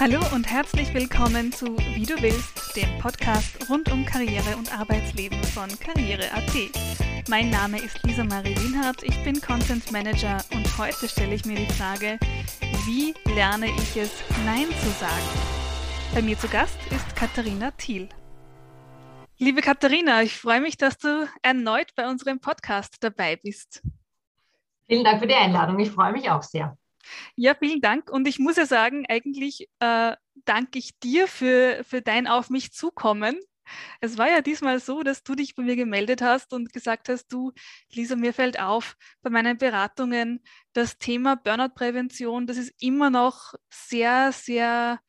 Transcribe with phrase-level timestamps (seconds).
[0.00, 5.44] Hallo und herzlich willkommen zu Wie du willst, dem Podcast rund um Karriere und Arbeitsleben
[5.44, 7.28] von Karriere.at.
[7.28, 11.56] Mein Name ist Lisa Marie Wienhardt, ich bin Content Manager und heute stelle ich mir
[11.56, 12.18] die Frage,
[12.86, 15.28] wie lerne ich es, Nein zu sagen?
[16.14, 18.08] Bei mir zu Gast ist Katharina Thiel.
[19.36, 23.82] Liebe Katharina, ich freue mich, dass du erneut bei unserem Podcast dabei bist.
[24.88, 25.78] Vielen Dank für die Einladung.
[25.78, 26.74] Ich freue mich auch sehr.
[27.36, 28.10] Ja, vielen Dank.
[28.10, 32.72] Und ich muss ja sagen, eigentlich äh, danke ich dir für, für dein Auf mich
[32.72, 33.38] zukommen.
[34.00, 37.28] Es war ja diesmal so, dass du dich bei mir gemeldet hast und gesagt hast,
[37.32, 37.52] du,
[37.92, 44.32] Lisa, mir fällt auf, bei meinen Beratungen das Thema Burnout-Prävention, das ist immer noch sehr,
[44.32, 45.00] sehr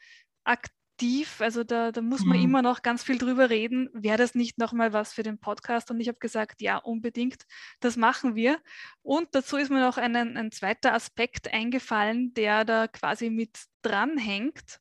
[0.44, 2.44] aktiv tief, also da, da muss man mhm.
[2.44, 3.90] immer noch ganz viel drüber reden.
[3.91, 5.90] Wäre das nicht nochmal was für den Podcast?
[5.90, 7.48] Und ich habe gesagt, ja, unbedingt,
[7.80, 8.60] das machen wir.
[9.02, 14.80] Und dazu ist mir noch ein, ein zweiter Aspekt eingefallen, der da quasi mit dranhängt,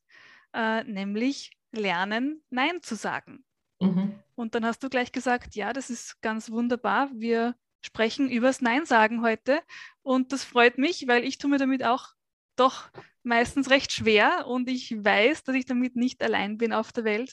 [0.53, 3.43] äh, nämlich lernen, Nein zu sagen.
[3.81, 4.13] Mhm.
[4.35, 7.09] Und dann hast du gleich gesagt, ja, das ist ganz wunderbar.
[7.15, 9.63] Wir sprechen übers Nein sagen heute.
[10.03, 12.09] Und das freut mich, weil ich tue mir damit auch
[12.57, 12.91] doch
[13.23, 17.33] meistens recht schwer und ich weiß, dass ich damit nicht allein bin auf der Welt.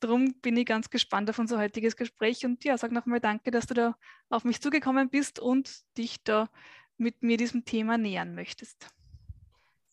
[0.00, 3.66] Darum bin ich ganz gespannt auf unser heutiges Gespräch und ja, sag nochmal danke, dass
[3.66, 3.96] du da
[4.28, 6.48] auf mich zugekommen bist und dich da
[6.98, 8.88] mit mir diesem Thema nähern möchtest.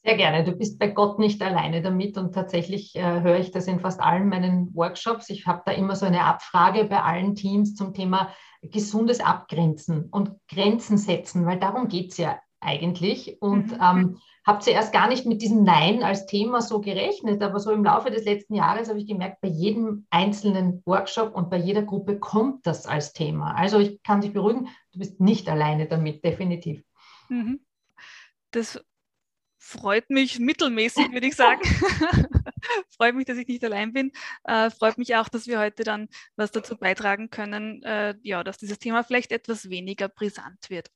[0.05, 0.43] Sehr gerne.
[0.43, 4.01] Du bist bei Gott nicht alleine damit und tatsächlich äh, höre ich das in fast
[4.01, 5.29] allen meinen Workshops.
[5.29, 10.31] Ich habe da immer so eine Abfrage bei allen Teams zum Thema gesundes Abgrenzen und
[10.49, 13.41] Grenzen setzen, weil darum geht es ja eigentlich.
[13.41, 13.79] Und mhm.
[13.81, 17.83] ähm, habe zuerst gar nicht mit diesem Nein als Thema so gerechnet, aber so im
[17.83, 22.19] Laufe des letzten Jahres habe ich gemerkt, bei jedem einzelnen Workshop und bei jeder Gruppe
[22.19, 23.55] kommt das als Thema.
[23.55, 26.83] Also ich kann dich beruhigen, du bist nicht alleine damit, definitiv.
[27.29, 27.61] Mhm.
[28.51, 28.83] Das
[29.57, 31.61] freut mich mittelmäßig, würde ich sagen.
[32.97, 34.11] freut mich, dass ich nicht allein bin.
[34.43, 38.57] Äh, freut mich auch, dass wir heute dann was dazu beitragen können, äh, ja, dass
[38.57, 40.89] dieses Thema vielleicht etwas weniger brisant wird.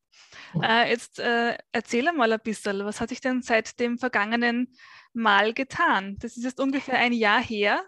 [0.61, 4.75] Äh, jetzt äh, erzähle mal ein bisschen, was hat sich denn seit dem vergangenen
[5.13, 6.17] Mal getan?
[6.19, 7.83] Das ist jetzt ungefähr ein Jahr her.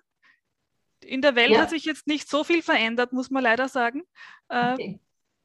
[1.02, 1.62] In der Welt ja.
[1.62, 4.04] hat sich jetzt nicht so viel verändert, muss man leider sagen.
[4.50, 4.96] Äh,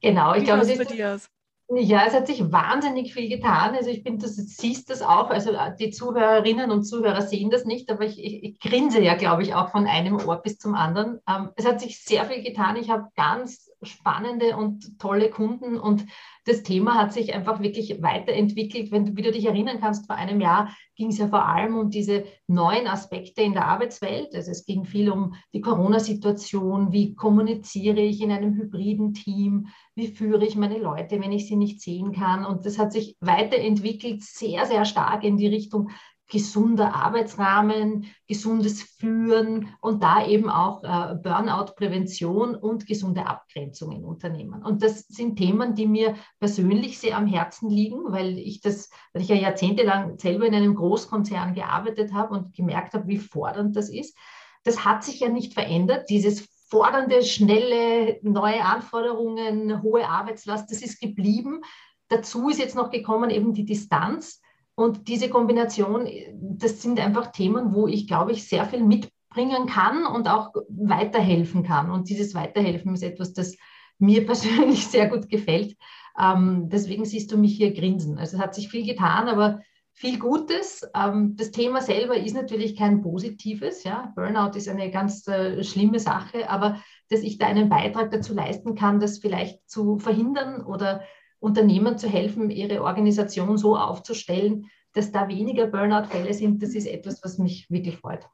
[0.00, 1.30] genau, ich glaube, es ist?
[1.68, 3.74] Ja, es hat sich wahnsinnig viel getan.
[3.74, 7.64] Also ich bin, du siehst das auch, also äh, die Zuhörerinnen und Zuhörer sehen das
[7.64, 10.74] nicht, aber ich, ich, ich grinse ja, glaube ich, auch von einem Ohr bis zum
[10.74, 11.20] anderen.
[11.26, 12.76] Ähm, es hat sich sehr viel getan.
[12.76, 16.06] Ich habe ganz spannende und tolle Kunden und
[16.46, 18.92] das Thema hat sich einfach wirklich weiterentwickelt.
[18.92, 21.76] Wenn du, wie du dich erinnern kannst, vor einem Jahr ging es ja vor allem
[21.76, 24.34] um diese neuen Aspekte in der Arbeitswelt.
[24.34, 26.92] Also es ging viel um die Corona-Situation.
[26.92, 29.68] Wie kommuniziere ich in einem hybriden Team?
[29.94, 32.44] Wie führe ich meine Leute, wenn ich sie nicht sehen kann?
[32.44, 35.90] Und das hat sich weiterentwickelt, sehr, sehr stark in die Richtung
[36.28, 44.62] gesunder Arbeitsrahmen, gesundes Führen und da eben auch äh, Burnout-Prävention und gesunde Abgrenzung in Unternehmen.
[44.62, 49.22] Und das sind Themen, die mir persönlich sehr am Herzen liegen, weil ich das, weil
[49.22, 53.90] ich ja jahrzehntelang selber in einem Großkonzern gearbeitet habe und gemerkt habe, wie fordernd das
[53.90, 54.16] ist.
[54.64, 56.08] Das hat sich ja nicht verändert.
[56.08, 61.60] Dieses fordernde, schnelle, neue Anforderungen, hohe Arbeitslast, das ist geblieben.
[62.08, 64.40] Dazu ist jetzt noch gekommen eben die Distanz
[64.76, 70.04] und diese Kombination, das sind einfach Themen, wo ich, glaube ich, sehr viel mitbringen kann
[70.04, 71.90] und auch weiterhelfen kann.
[71.90, 73.56] Und dieses Weiterhelfen ist etwas, das
[73.98, 75.76] mir persönlich sehr gut gefällt.
[76.18, 78.18] Ähm, deswegen siehst du mich hier grinsen.
[78.18, 79.60] Also es hat sich viel getan, aber
[79.92, 80.82] viel Gutes.
[80.94, 83.84] Ähm, das Thema selber ist natürlich kein positives.
[83.84, 84.12] Ja?
[84.16, 86.80] Burnout ist eine ganz äh, schlimme Sache, aber
[87.10, 91.02] dass ich da einen Beitrag dazu leisten kann, das vielleicht zu verhindern oder
[91.44, 97.22] Unternehmen zu helfen, ihre Organisation so aufzustellen, dass da weniger Burnout-Fälle sind, das ist etwas,
[97.22, 98.26] was mich wirklich freut.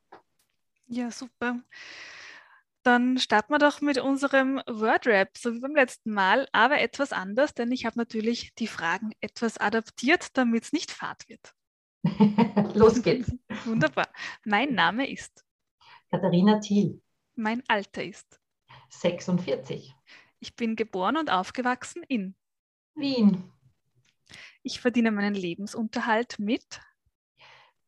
[0.87, 1.61] Ja, super.
[2.83, 7.53] Dann starten wir doch mit unserem Word-Rap, so wie beim letzten Mal, aber etwas anders,
[7.53, 11.53] denn ich habe natürlich die Fragen etwas adaptiert, damit es nicht fad wird.
[12.75, 13.31] Los geht's.
[13.67, 14.09] Wunderbar.
[14.45, 15.45] Mein Name ist
[16.11, 17.03] Katharina Thiel.
[17.35, 18.41] Mein Alter ist
[18.89, 19.95] 46.
[20.39, 22.35] Ich bin geboren und aufgewachsen in
[23.01, 23.43] Wien.
[24.63, 26.81] Ich verdiene meinen Lebensunterhalt mit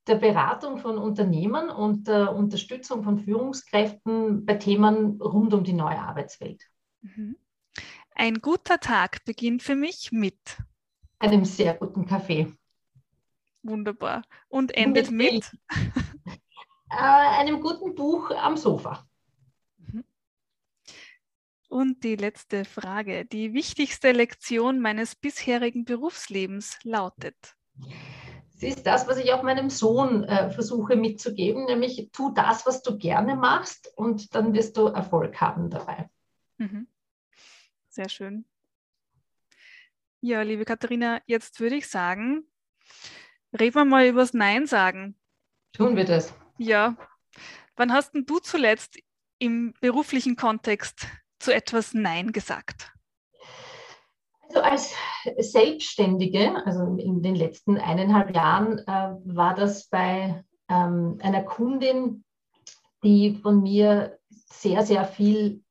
[0.06, 5.98] der Beratung von Unternehmen und der Unterstützung von Führungskräften bei Themen rund um die neue
[5.98, 6.64] Arbeitswelt.
[7.02, 7.36] Mhm.
[8.14, 10.38] Ein guter Tag beginnt für mich mit
[11.18, 12.52] einem sehr guten Kaffee.
[13.62, 14.22] Wunderbar.
[14.48, 15.58] Und endet mit, mit?
[16.94, 19.08] Äh, einem guten Buch am Sofa.
[21.72, 23.24] Und die letzte Frage.
[23.24, 27.56] Die wichtigste Lektion meines bisherigen Berufslebens lautet.
[28.60, 32.98] ist das, was ich auch meinem Sohn äh, versuche mitzugeben, nämlich tu das, was du
[32.98, 36.10] gerne machst und dann wirst du Erfolg haben dabei.
[36.58, 36.88] Mhm.
[37.88, 38.44] Sehr schön.
[40.20, 42.44] Ja, liebe Katharina, jetzt würde ich sagen,
[43.58, 45.16] reden wir mal über das Nein sagen.
[45.72, 46.34] Tun wir das.
[46.58, 46.98] Ja.
[47.76, 48.98] Wann hast denn du zuletzt
[49.38, 51.06] im beruflichen Kontext
[51.42, 52.92] zu etwas Nein gesagt?
[54.48, 54.94] Also als
[55.38, 62.24] Selbstständige, also in den letzten eineinhalb Jahren, äh, war das bei ähm, einer Kundin,
[63.02, 65.62] die von mir sehr, sehr viel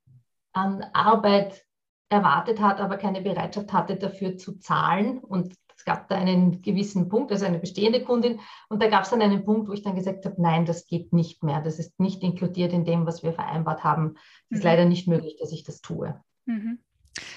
[0.52, 1.64] an Arbeit
[2.08, 5.18] erwartet hat, aber keine Bereitschaft hatte, dafür zu zahlen.
[5.18, 8.38] Und es gab da einen gewissen Punkt, also eine bestehende Kundin.
[8.68, 11.12] Und da gab es dann einen Punkt, wo ich dann gesagt habe, nein, das geht
[11.12, 11.60] nicht mehr.
[11.60, 14.14] Das ist nicht inkludiert in dem, was wir vereinbart haben.
[14.48, 14.70] Es ist mhm.
[14.70, 16.22] leider nicht möglich, dass ich das tue.
[16.44, 16.78] Mhm.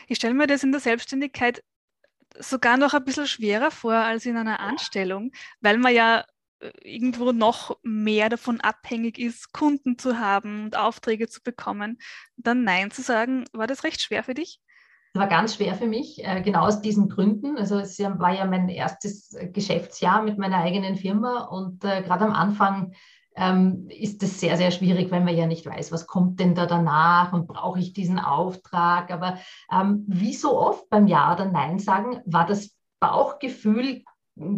[0.07, 1.63] Ich stelle mir das in der Selbstständigkeit
[2.38, 6.24] sogar noch ein bisschen schwerer vor als in einer Anstellung, weil man ja
[6.59, 11.97] äh, irgendwo noch mehr davon abhängig ist, Kunden zu haben und Aufträge zu bekommen.
[12.38, 14.59] Dann Nein zu sagen, war das recht schwer für dich?
[15.16, 17.58] Das war ganz schwer für mich, äh, genau aus diesen Gründen.
[17.58, 22.34] Also es war ja mein erstes Geschäftsjahr mit meiner eigenen Firma und äh, gerade am
[22.34, 22.92] Anfang
[23.38, 26.66] ähm, ist es sehr, sehr schwierig, wenn man ja nicht weiß, was kommt denn da
[26.66, 29.10] danach und brauche ich diesen Auftrag.
[29.10, 29.38] Aber
[29.72, 34.04] ähm, wie so oft beim Ja oder Nein sagen, war das Bauchgefühl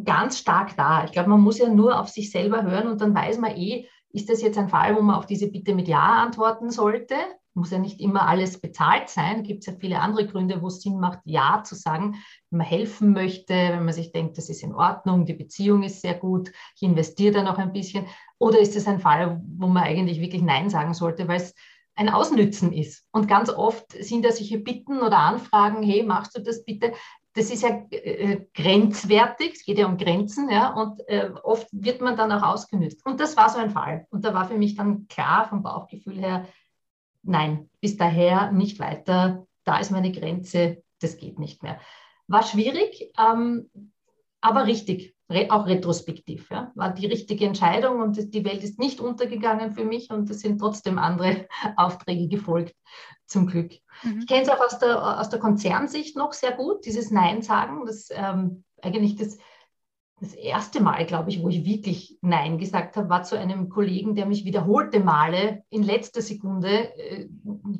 [0.06, 1.04] ganz stark da.
[1.04, 3.86] Ich glaube, man muss ja nur auf sich selber hören und dann weiß man eh,
[4.10, 7.14] ist das jetzt ein Fall, wo man auf diese Bitte mit Ja antworten sollte?
[7.58, 9.42] Muss ja nicht immer alles bezahlt sein.
[9.42, 12.16] Gibt es ja viele andere Gründe, wo es Sinn macht, Ja zu sagen,
[12.52, 16.02] wenn man helfen möchte, wenn man sich denkt, das ist in Ordnung, die Beziehung ist
[16.02, 18.06] sehr gut, ich investiere da noch ein bisschen.
[18.38, 21.56] Oder ist es ein Fall, wo man eigentlich wirklich Nein sagen sollte, weil es
[21.96, 23.08] ein Ausnützen ist.
[23.12, 26.94] Und ganz oft sind da solche Bitten oder Anfragen, hey, machst du das bitte?
[27.34, 32.02] Das ist ja äh, grenzwertig, es geht ja um Grenzen, ja, und äh, oft wird
[32.02, 33.06] man dann auch ausgenützt.
[33.06, 34.06] Und das war so ein Fall.
[34.12, 36.48] Und da war für mich dann klar vom Bauchgefühl her,
[37.28, 41.80] nein, bis daher nicht weiter, da ist meine Grenze, das geht nicht mehr.
[42.28, 43.70] War schwierig, ähm,
[44.42, 45.16] aber richtig
[45.50, 46.50] auch retrospektiv.
[46.50, 50.40] Ja, war die richtige Entscheidung und die Welt ist nicht untergegangen für mich und es
[50.40, 52.76] sind trotzdem andere Aufträge gefolgt,
[53.26, 53.74] zum Glück.
[54.04, 54.20] Mhm.
[54.20, 57.86] Ich kenne es auch aus der, aus der Konzernsicht noch sehr gut, dieses Nein sagen,
[57.86, 59.38] das ähm, eigentlich das
[60.20, 64.16] das erste Mal, glaube ich, wo ich wirklich Nein gesagt habe, war zu einem Kollegen,
[64.16, 67.28] der mich wiederholte Male in letzter Sekunde äh,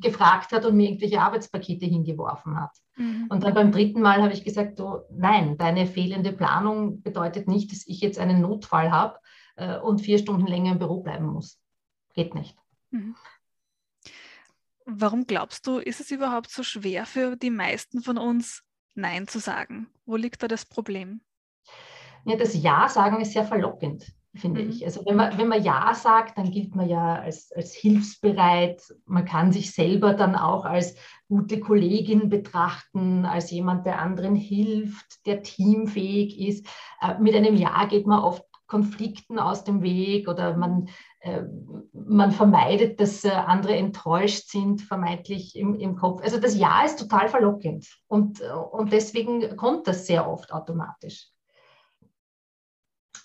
[0.00, 2.70] gefragt hat und mir irgendwelche Arbeitspakete hingeworfen hat.
[2.96, 3.26] Mhm.
[3.28, 7.72] Und dann beim dritten Mal habe ich gesagt, oh, nein, deine fehlende Planung bedeutet nicht,
[7.72, 9.18] dass ich jetzt einen Notfall habe
[9.56, 11.58] äh, und vier Stunden länger im Büro bleiben muss.
[12.14, 12.56] Geht nicht.
[12.90, 13.16] Mhm.
[14.84, 18.62] Warum glaubst du, ist es überhaupt so schwer für die meisten von uns,
[18.94, 19.88] Nein zu sagen?
[20.06, 21.20] Wo liegt da das Problem?
[22.24, 24.70] Ja, das Ja sagen ist sehr verlockend, finde mhm.
[24.70, 24.84] ich.
[24.84, 28.82] Also wenn man, wenn man Ja sagt, dann gilt man ja als, als hilfsbereit.
[29.06, 30.96] Man kann sich selber dann auch als
[31.28, 36.66] gute Kollegin betrachten, als jemand, der anderen hilft, der teamfähig ist.
[37.00, 40.88] Äh, mit einem Ja geht man oft Konflikten aus dem Weg oder man,
[41.20, 41.42] äh,
[41.92, 46.22] man vermeidet, dass äh, andere enttäuscht sind, vermeintlich im, im Kopf.
[46.22, 51.30] Also das Ja ist total verlockend und, und deswegen kommt das sehr oft automatisch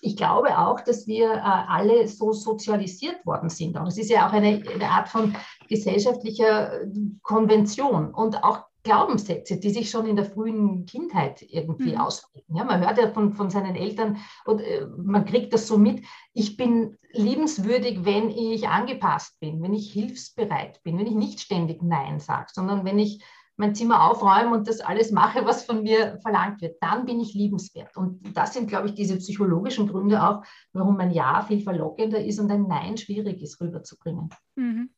[0.00, 3.76] ich glaube auch, dass wir äh, alle so sozialisiert worden sind.
[3.76, 5.36] Und es ist ja auch eine, eine Art von
[5.68, 6.86] gesellschaftlicher äh,
[7.22, 12.00] Konvention und auch Glaubenssätze, die sich schon in der frühen Kindheit irgendwie mhm.
[12.00, 12.54] auswirken.
[12.54, 16.04] Ja, man hört ja von, von seinen Eltern und äh, man kriegt das so mit,
[16.34, 21.82] ich bin liebenswürdig, wenn ich angepasst bin, wenn ich hilfsbereit bin, wenn ich nicht ständig
[21.82, 23.24] Nein sage, sondern wenn ich
[23.56, 27.34] mein Zimmer aufräume und das alles mache, was von mir verlangt wird, dann bin ich
[27.34, 27.96] liebenswert.
[27.96, 30.42] Und das sind, glaube ich, diese psychologischen Gründe auch,
[30.72, 34.30] warum ein Ja viel verlockender ist und ein Nein schwierig ist rüberzubringen.
[34.56, 34.90] Mhm.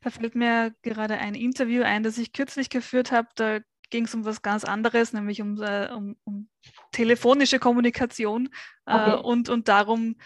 [0.00, 3.28] Da fällt mir gerade ein Interview ein, das ich kürzlich geführt habe.
[3.34, 3.58] Da
[3.90, 6.48] ging es um was ganz anderes, nämlich um, äh, um, um
[6.92, 8.48] telefonische Kommunikation
[8.86, 9.10] äh, okay.
[9.10, 10.16] äh, und, und darum,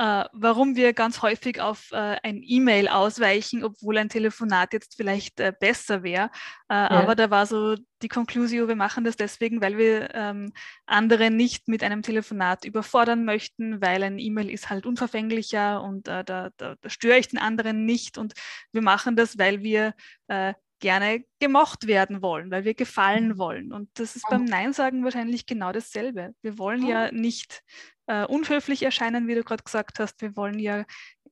[0.00, 5.38] äh, warum wir ganz häufig auf äh, ein E-Mail ausweichen, obwohl ein Telefonat jetzt vielleicht
[5.40, 6.30] äh, besser wäre.
[6.70, 6.88] Äh, ja.
[6.88, 10.54] Aber da war so die Konklusion, wir machen das deswegen, weil wir ähm,
[10.86, 16.24] andere nicht mit einem Telefonat überfordern möchten, weil ein E-Mail ist halt unverfänglicher und äh,
[16.24, 18.16] da, da, da, störe ich den anderen nicht.
[18.16, 18.32] Und
[18.72, 19.92] wir machen das, weil wir
[20.28, 23.38] äh, gerne gemocht werden wollen, weil wir gefallen mhm.
[23.38, 23.72] wollen.
[23.72, 26.34] Und das ist beim Nein sagen wahrscheinlich genau dasselbe.
[26.42, 27.62] Wir wollen ja nicht
[28.06, 30.20] äh, unhöflich erscheinen, wie du gerade gesagt hast.
[30.22, 30.84] Wir wollen ja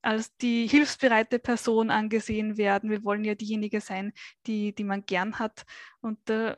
[0.03, 2.91] als die hilfsbereite Person angesehen werden.
[2.91, 4.13] Wir wollen ja diejenige sein,
[4.47, 5.65] die, die man gern hat.
[6.01, 6.57] Und da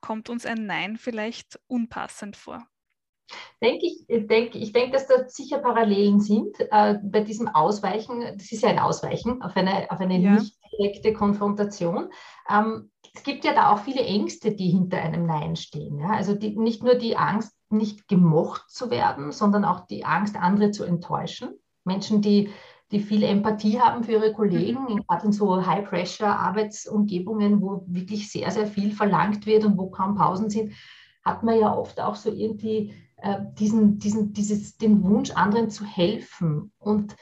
[0.00, 2.68] kommt uns ein Nein vielleicht unpassend vor.
[3.62, 8.20] Denke ich, ich denke, ich denke, dass da sicher Parallelen sind äh, bei diesem Ausweichen.
[8.20, 10.34] Das ist ja ein Ausweichen auf eine, auf eine ja.
[10.34, 12.10] nicht direkte Konfrontation.
[12.50, 15.98] Ähm, es gibt ja da auch viele Ängste, die hinter einem Nein stehen.
[15.98, 16.10] Ja?
[16.10, 20.70] Also die, nicht nur die Angst, nicht gemocht zu werden, sondern auch die Angst, andere
[20.70, 21.58] zu enttäuschen.
[21.84, 22.50] Menschen, die,
[22.92, 25.06] die viel Empathie haben für ihre Kollegen, mhm.
[25.06, 30.50] gerade in so High-Pressure-Arbeitsumgebungen, wo wirklich sehr, sehr viel verlangt wird und wo kaum Pausen
[30.50, 30.74] sind,
[31.24, 33.05] hat man ja oft auch so irgendwie äh,
[33.58, 36.72] diesen, diesen, dieses, den Wunsch, anderen zu helfen.
[36.78, 37.16] Und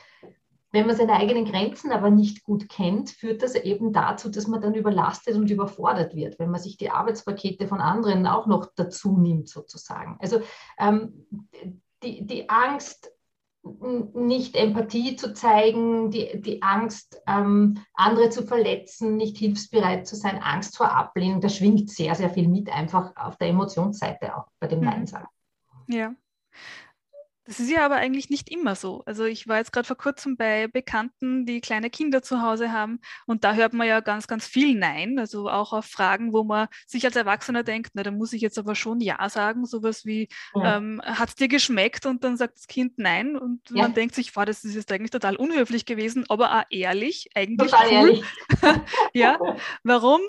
[0.74, 4.60] wenn man seine eigenen Grenzen aber nicht gut kennt, führt das eben dazu, dass man
[4.60, 9.16] dann überlastet und überfordert wird, wenn man sich die Arbeitspakete von anderen auch noch dazu
[9.16, 10.16] nimmt, sozusagen.
[10.18, 10.40] Also
[10.76, 11.26] ähm,
[12.02, 13.12] die, die Angst,
[14.14, 20.42] nicht Empathie zu zeigen, die, die Angst, ähm, andere zu verletzen, nicht hilfsbereit zu sein,
[20.42, 24.66] Angst vor Ablehnung, da schwingt sehr, sehr viel mit, einfach auf der Emotionsseite auch bei
[24.66, 24.84] dem mhm.
[24.86, 25.28] Nein sagen.
[25.88, 26.14] Ja.
[27.46, 29.02] Das ist ja aber eigentlich nicht immer so.
[29.04, 33.00] Also ich war jetzt gerade vor kurzem bei Bekannten, die kleine Kinder zu Hause haben
[33.26, 35.18] und da hört man ja ganz, ganz viel Nein.
[35.18, 38.58] Also auch auf Fragen, wo man sich als Erwachsener denkt, na, da muss ich jetzt
[38.58, 39.66] aber schon Ja sagen.
[39.66, 40.78] Sowas wie, ja.
[40.78, 42.06] ähm, hat es dir geschmeckt?
[42.06, 43.82] Und dann sagt das Kind Nein und ja.
[43.82, 47.70] man denkt sich, wow, das ist jetzt eigentlich total unhöflich gewesen, aber auch ehrlich, eigentlich
[47.70, 47.92] total cool.
[47.92, 48.24] Ehrlich.
[49.12, 49.38] ja,
[49.82, 50.22] warum?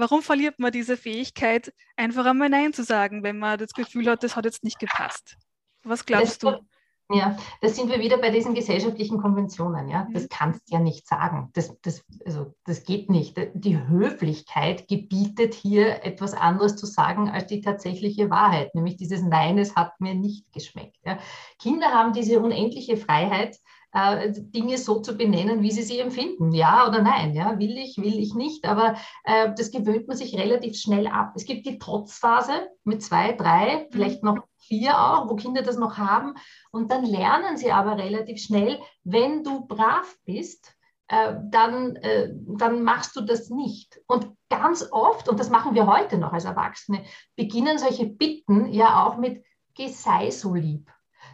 [0.00, 4.22] Warum verliert man diese Fähigkeit, einfach einmal Nein zu sagen, wenn man das Gefühl hat,
[4.22, 5.36] das hat jetzt nicht gepasst?
[5.82, 6.66] Was glaubst das, du?
[7.12, 9.88] Ja, da sind wir wieder bei diesen gesellschaftlichen Konventionen.
[9.88, 10.08] Ja?
[10.14, 10.28] Das mhm.
[10.30, 11.50] kannst du ja nicht sagen.
[11.52, 13.36] Das, das, also, das geht nicht.
[13.52, 19.58] Die Höflichkeit gebietet hier etwas anderes zu sagen als die tatsächliche Wahrheit, nämlich dieses Nein,
[19.58, 20.96] es hat mir nicht geschmeckt.
[21.04, 21.18] Ja?
[21.58, 23.58] Kinder haben diese unendliche Freiheit,
[23.92, 26.52] äh, Dinge so zu benennen, wie sie sie empfinden.
[26.52, 30.36] Ja oder nein, ja, will ich, will ich nicht, aber äh, das gewöhnt man sich
[30.36, 31.32] relativ schnell ab.
[31.36, 32.52] Es gibt die Trotzphase
[32.84, 36.34] mit zwei, drei, vielleicht noch vier auch, wo Kinder das noch haben
[36.70, 40.74] und dann lernen sie aber relativ schnell, wenn du brav bist,
[41.08, 44.00] äh, dann, äh, dann machst du das nicht.
[44.06, 47.02] Und ganz oft, und das machen wir heute noch als Erwachsene,
[47.34, 49.44] beginnen solche Bitten ja auch mit,
[49.74, 50.88] geh sei so lieb.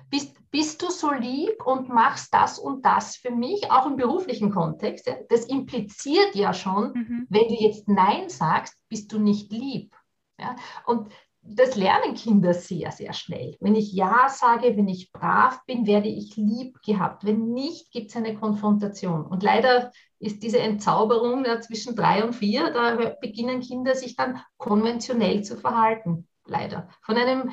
[0.09, 4.51] Bist, bist du so lieb und machst das und das für mich, auch im beruflichen
[4.51, 5.11] Kontext?
[5.29, 7.27] Das impliziert ja schon, mhm.
[7.29, 9.95] wenn du jetzt Nein sagst, bist du nicht lieb.
[10.39, 10.57] Ja?
[10.87, 11.09] Und
[11.49, 13.57] das lernen Kinder sehr, sehr schnell.
[13.61, 17.25] Wenn ich Ja sage, wenn ich brav bin, werde ich lieb gehabt.
[17.25, 19.25] Wenn nicht, gibt es eine Konfrontation.
[19.25, 24.41] Und leider ist diese Entzauberung ja, zwischen drei und vier, da beginnen Kinder sich dann
[24.57, 26.27] konventionell zu verhalten.
[26.47, 26.89] Leider.
[27.03, 27.51] Von einem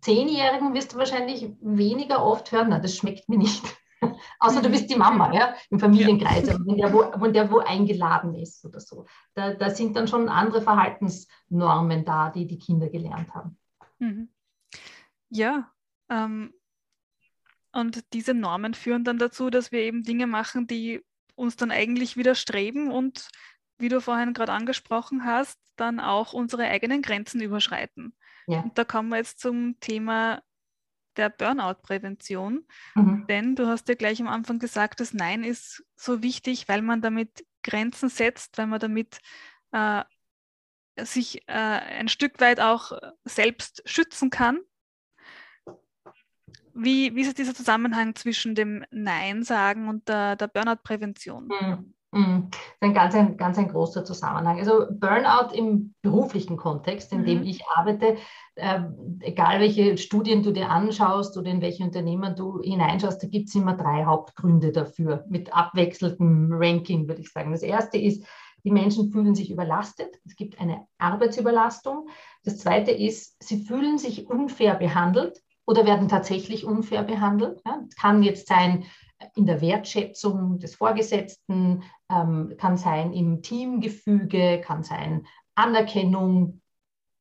[0.00, 3.64] Zehnjährigen wirst du wahrscheinlich weniger oft hören, na, das schmeckt mir nicht.
[4.38, 6.56] Außer du bist die Mama, ja, im Familienkreis, ja.
[6.64, 9.06] wenn, der wo, wenn der wo eingeladen ist oder so.
[9.34, 13.58] Da, da sind dann schon andere Verhaltensnormen da, die die Kinder gelernt haben.
[13.98, 14.28] Mhm.
[15.30, 15.70] Ja,
[16.08, 16.54] ähm,
[17.72, 22.16] und diese Normen führen dann dazu, dass wir eben Dinge machen, die uns dann eigentlich
[22.16, 23.28] widerstreben und,
[23.78, 28.14] wie du vorhin gerade angesprochen hast, dann auch unsere eigenen Grenzen überschreiten.
[28.48, 28.60] Ja.
[28.62, 30.42] Und da kommen wir jetzt zum Thema
[31.16, 32.66] der Burnout-Prävention.
[32.94, 33.26] Mhm.
[33.28, 37.02] Denn du hast ja gleich am Anfang gesagt, das Nein ist so wichtig, weil man
[37.02, 39.18] damit Grenzen setzt, weil man damit
[39.72, 40.04] äh,
[40.96, 42.92] sich äh, ein Stück weit auch
[43.24, 44.60] selbst schützen kann.
[46.72, 51.48] Wie, wie ist dieser Zusammenhang zwischen dem Nein sagen und der, der Burnout-Prävention?
[51.48, 51.94] Mhm.
[52.12, 52.48] Mhm.
[52.50, 54.58] Das ist ein ganz, ein ganz ein großer Zusammenhang.
[54.58, 57.26] Also Burnout im beruflichen Kontext, in mhm.
[57.26, 58.16] dem ich arbeite,
[58.54, 58.80] äh,
[59.20, 63.54] egal welche Studien du dir anschaust oder in welche Unternehmen du hineinschaust, da gibt es
[63.54, 67.52] immer drei Hauptgründe dafür, mit abwechselndem Ranking, würde ich sagen.
[67.52, 68.24] Das erste ist,
[68.64, 70.18] die Menschen fühlen sich überlastet.
[70.24, 72.08] Es gibt eine Arbeitsüberlastung.
[72.44, 77.60] Das zweite ist, sie fühlen sich unfair behandelt oder werden tatsächlich unfair behandelt.
[77.64, 78.84] Ja, kann jetzt sein,
[79.34, 86.60] in der Wertschätzung des Vorgesetzten, ähm, kann sein im Teamgefüge, kann sein Anerkennung,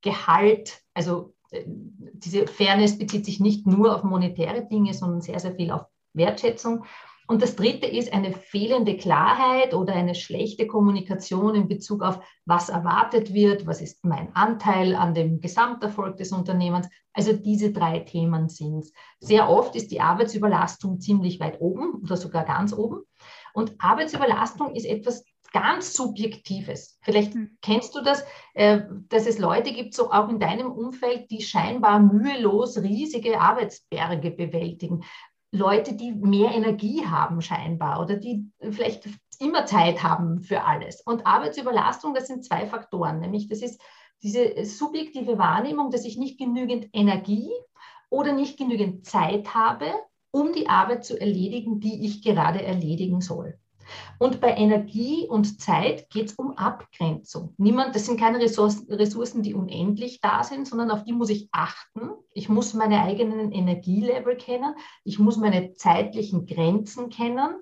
[0.02, 0.82] Gehalt.
[0.94, 5.72] Also äh, diese Fairness bezieht sich nicht nur auf monetäre Dinge, sondern sehr, sehr viel
[5.72, 6.86] auf Wertschätzung.
[7.28, 12.70] Und das Dritte ist eine fehlende Klarheit oder eine schlechte Kommunikation in Bezug auf, was
[12.70, 16.88] erwartet wird, was ist mein Anteil an dem Gesamterfolg des Unternehmens.
[17.12, 18.94] Also diese drei Themen sind es.
[19.20, 23.02] Sehr oft ist die Arbeitsüberlastung ziemlich weit oben oder sogar ganz oben.
[23.54, 26.98] Und Arbeitsüberlastung ist etwas ganz Subjektives.
[27.02, 27.58] Vielleicht hm.
[27.62, 32.00] kennst du das, äh, dass es Leute gibt, so auch in deinem Umfeld, die scheinbar
[32.00, 35.04] mühelos riesige Arbeitsberge bewältigen.
[35.58, 39.08] Leute, die mehr Energie haben scheinbar oder die vielleicht
[39.40, 41.02] immer Zeit haben für alles.
[41.02, 43.82] Und Arbeitsüberlastung, das sind zwei Faktoren, nämlich das ist
[44.24, 47.52] diese subjektive Wahrnehmung, dass ich nicht genügend Energie
[48.10, 49.86] oder nicht genügend Zeit habe,
[50.32, 53.60] um die Arbeit zu erledigen, die ich gerade erledigen soll.
[54.20, 57.54] Und bei Energie und Zeit geht es um Abgrenzung.
[57.58, 61.50] Niemand, das sind keine Ressourcen, Ressourcen, die unendlich da sind, sondern auf die muss ich
[61.52, 62.12] achten.
[62.32, 64.76] Ich muss meine eigenen Energielevel kennen.
[65.04, 67.56] Ich muss meine zeitlichen Grenzen kennen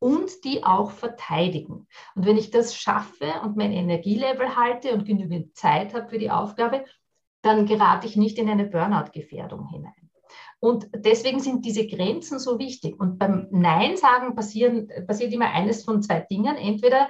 [0.00, 1.86] und die auch verteidigen.
[2.14, 6.30] Und wenn ich das schaffe und mein Energielevel halte und genügend Zeit habe für die
[6.30, 6.84] Aufgabe,
[7.42, 9.99] dann gerate ich nicht in eine Burnout-Gefährdung hinein.
[10.60, 13.00] Und deswegen sind diese Grenzen so wichtig.
[13.00, 16.56] Und beim Nein sagen passieren, passiert immer eines von zwei Dingen.
[16.56, 17.08] Entweder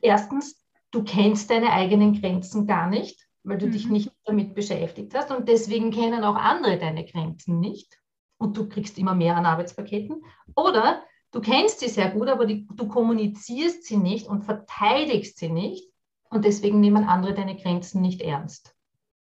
[0.00, 0.60] erstens,
[0.90, 3.72] du kennst deine eigenen Grenzen gar nicht, weil du mhm.
[3.72, 5.30] dich nicht damit beschäftigt hast.
[5.30, 8.00] Und deswegen kennen auch andere deine Grenzen nicht.
[8.36, 10.24] Und du kriegst immer mehr an Arbeitspaketen.
[10.56, 15.50] Oder du kennst sie sehr gut, aber die, du kommunizierst sie nicht und verteidigst sie
[15.50, 15.88] nicht.
[16.30, 18.74] Und deswegen nehmen andere deine Grenzen nicht ernst.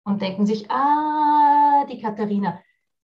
[0.03, 2.59] Und denken sich, ah, die Katharina,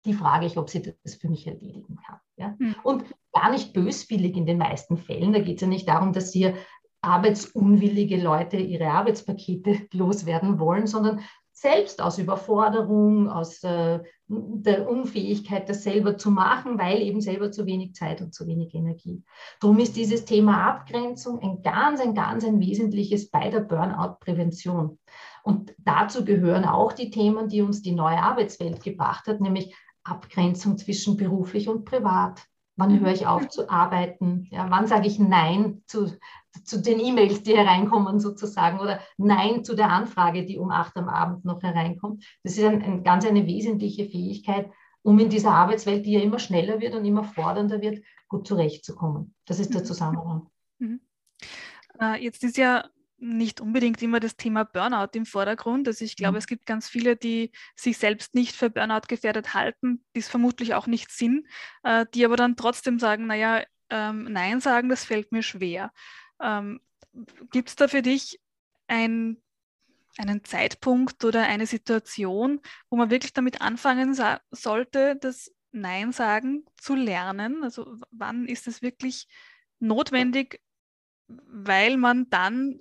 [0.05, 2.19] die frage ich, ob sie das für mich erledigen kann.
[2.37, 2.57] Ja?
[2.59, 2.75] Mhm.
[2.83, 5.33] Und gar nicht böswillig in den meisten Fällen.
[5.33, 6.55] Da geht es ja nicht darum, dass hier
[7.01, 11.21] arbeitsunwillige Leute ihre Arbeitspakete loswerden wollen, sondern
[11.53, 17.67] selbst aus Überforderung, aus äh, der Unfähigkeit, das selber zu machen, weil eben selber zu
[17.67, 19.23] wenig Zeit und zu wenig Energie.
[19.61, 24.99] Darum ist dieses Thema Abgrenzung ein ganz, ein ganz ein wesentliches bei der Burnout-Prävention.
[25.45, 30.79] Und dazu gehören auch die Themen, die uns die neue Arbeitswelt gebracht hat, nämlich Abgrenzung
[30.79, 32.43] zwischen beruflich und privat.
[32.77, 34.49] Wann höre ich auf zu arbeiten?
[34.51, 36.11] Ja, wann sage ich Nein zu,
[36.65, 41.09] zu den E-Mails, die hereinkommen sozusagen oder Nein zu der Anfrage, die um acht am
[41.09, 42.25] Abend noch hereinkommt?
[42.43, 44.71] Das ist ein, ein, ganz eine wesentliche Fähigkeit,
[45.03, 49.35] um in dieser Arbeitswelt, die ja immer schneller wird und immer fordernder wird, gut zurechtzukommen.
[49.45, 49.87] Das ist der mhm.
[49.87, 50.47] Zusammenhang.
[50.79, 51.01] Mhm.
[52.01, 52.89] Äh, jetzt ist ja
[53.23, 55.87] nicht unbedingt immer das Thema Burnout im Vordergrund.
[55.87, 56.39] Also ich glaube, mhm.
[56.39, 60.75] es gibt ganz viele, die sich selbst nicht für Burnout gefährdet halten, die es vermutlich
[60.75, 61.47] auch nicht sind,
[61.85, 65.93] äh, die aber dann trotzdem sagen, naja, ähm, Nein sagen, das fällt mir schwer.
[66.41, 66.81] Ähm,
[67.53, 68.41] gibt es da für dich
[68.89, 69.41] ein,
[70.19, 74.17] einen Zeitpunkt oder eine Situation, wo man wirklich damit anfangen
[74.51, 77.63] sollte, das Nein sagen zu lernen?
[77.63, 79.29] Also wann ist es wirklich
[79.79, 80.61] notwendig,
[81.29, 82.81] weil man dann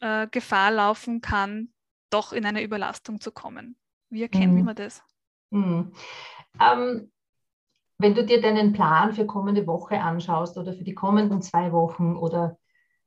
[0.00, 1.72] äh, Gefahr laufen kann,
[2.10, 3.76] doch in eine Überlastung zu kommen.
[4.08, 4.66] Wie erkennen mhm.
[4.66, 5.02] wir das?
[5.50, 5.92] Mhm.
[6.60, 7.12] Ähm,
[7.98, 12.16] wenn du dir deinen Plan für kommende Woche anschaust oder für die kommenden zwei Wochen
[12.16, 12.56] oder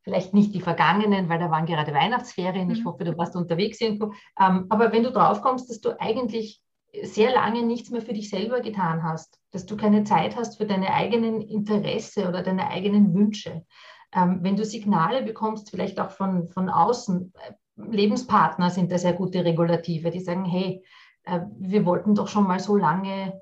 [0.03, 2.85] vielleicht nicht die vergangenen, weil da waren gerade Weihnachtsferien, ich mhm.
[2.85, 6.61] hoffe, du warst unterwegs irgendwo, ähm, aber wenn du drauf kommst, dass du eigentlich
[7.01, 10.65] sehr lange nichts mehr für dich selber getan hast, dass du keine Zeit hast für
[10.65, 13.65] deine eigenen Interesse oder deine eigenen Wünsche,
[14.13, 19.13] ähm, wenn du Signale bekommst, vielleicht auch von, von außen, äh, Lebenspartner sind da sehr
[19.13, 20.83] gute Regulative, die sagen, hey,
[21.23, 23.41] äh, wir wollten doch schon mal so lange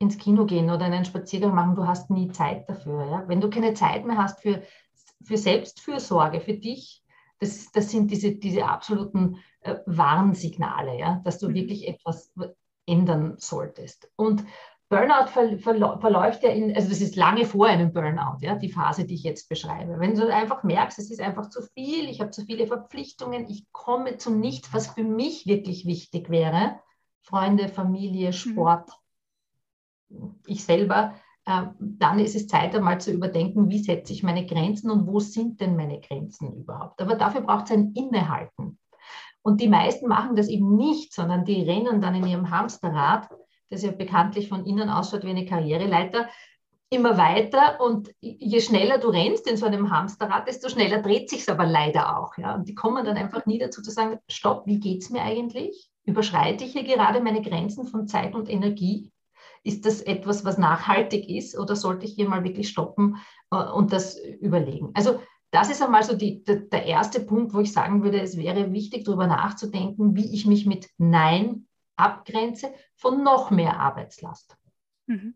[0.00, 3.06] ins Kino gehen oder einen Spaziergang machen, du hast nie Zeit dafür.
[3.06, 3.24] Ja?
[3.26, 4.62] Wenn du keine Zeit mehr hast für,
[5.24, 7.02] für Selbstfürsorge, für dich,
[7.40, 11.20] das, das sind diese, diese absoluten äh, Warnsignale, ja?
[11.24, 11.54] dass du mhm.
[11.54, 12.32] wirklich etwas
[12.86, 14.10] ändern solltest.
[14.16, 14.44] Und
[14.90, 18.72] Burnout ver, ver, verläuft ja in, also das ist lange vor einem Burnout, ja, die
[18.72, 20.00] Phase, die ich jetzt beschreibe.
[20.00, 23.70] Wenn du einfach merkst, es ist einfach zu viel, ich habe zu viele Verpflichtungen, ich
[23.70, 26.80] komme zu nichts, was für mich wirklich wichtig wäre,
[27.20, 28.32] Freunde, Familie, mhm.
[28.32, 28.90] Sport,
[30.08, 30.36] mhm.
[30.46, 34.90] ich selber, äh, dann ist es Zeit einmal zu überdenken, wie setze ich meine Grenzen
[34.90, 37.02] und wo sind denn meine Grenzen überhaupt.
[37.02, 38.78] Aber dafür braucht es ein Innehalten.
[39.42, 43.28] Und die meisten machen das eben nicht, sondern die rennen dann in ihrem Hamsterrad
[43.70, 46.28] das ja bekanntlich von innen ausschaut wie eine Karriereleiter,
[46.90, 51.40] immer weiter und je schneller du rennst in so einem Hamsterrad, desto schneller dreht sich
[51.40, 52.36] es aber leider auch.
[52.38, 52.54] Ja?
[52.54, 55.90] Und die kommen dann einfach nie dazu zu sagen, stopp, wie geht es mir eigentlich?
[56.04, 59.12] Überschreite ich hier gerade meine Grenzen von Zeit und Energie?
[59.64, 63.16] Ist das etwas, was nachhaltig ist oder sollte ich hier mal wirklich stoppen
[63.50, 64.90] äh, und das überlegen?
[64.94, 68.38] Also das ist einmal so die, der, der erste Punkt, wo ich sagen würde, es
[68.38, 71.67] wäre wichtig, darüber nachzudenken, wie ich mich mit Nein
[71.98, 74.56] abgrenze von noch mehr Arbeitslast.
[75.06, 75.34] Mhm.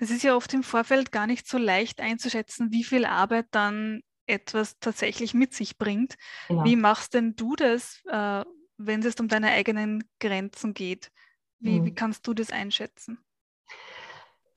[0.00, 4.00] Es ist ja oft im Vorfeld gar nicht so leicht einzuschätzen, wie viel Arbeit dann
[4.26, 6.16] etwas tatsächlich mit sich bringt.
[6.48, 6.64] Genau.
[6.64, 8.44] Wie machst denn du das, äh,
[8.76, 11.10] wenn es um deine eigenen Grenzen geht?
[11.58, 11.84] Wie, mhm.
[11.86, 13.18] wie kannst du das einschätzen?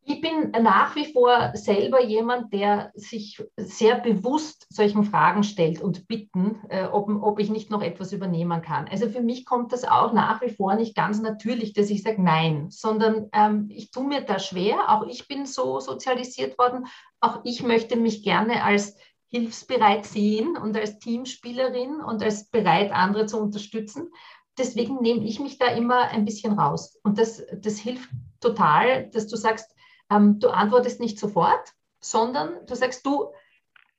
[0.03, 6.07] Ich bin nach wie vor selber jemand, der sich sehr bewusst solchen Fragen stellt und
[6.07, 8.87] bitten, äh, ob, ob, ich nicht noch etwas übernehmen kann.
[8.87, 12.21] Also für mich kommt das auch nach wie vor nicht ganz natürlich, dass ich sage
[12.21, 14.89] Nein, sondern ähm, ich tue mir da schwer.
[14.89, 16.87] Auch ich bin so sozialisiert worden.
[17.19, 23.27] Auch ich möchte mich gerne als hilfsbereit sehen und als Teamspielerin und als bereit, andere
[23.27, 24.09] zu unterstützen
[24.57, 26.99] deswegen nehme ich mich da immer ein bisschen raus.
[27.03, 28.09] Und das, das hilft
[28.39, 29.73] total, dass du sagst,
[30.11, 33.31] ähm, du antwortest nicht sofort, sondern du sagst, du,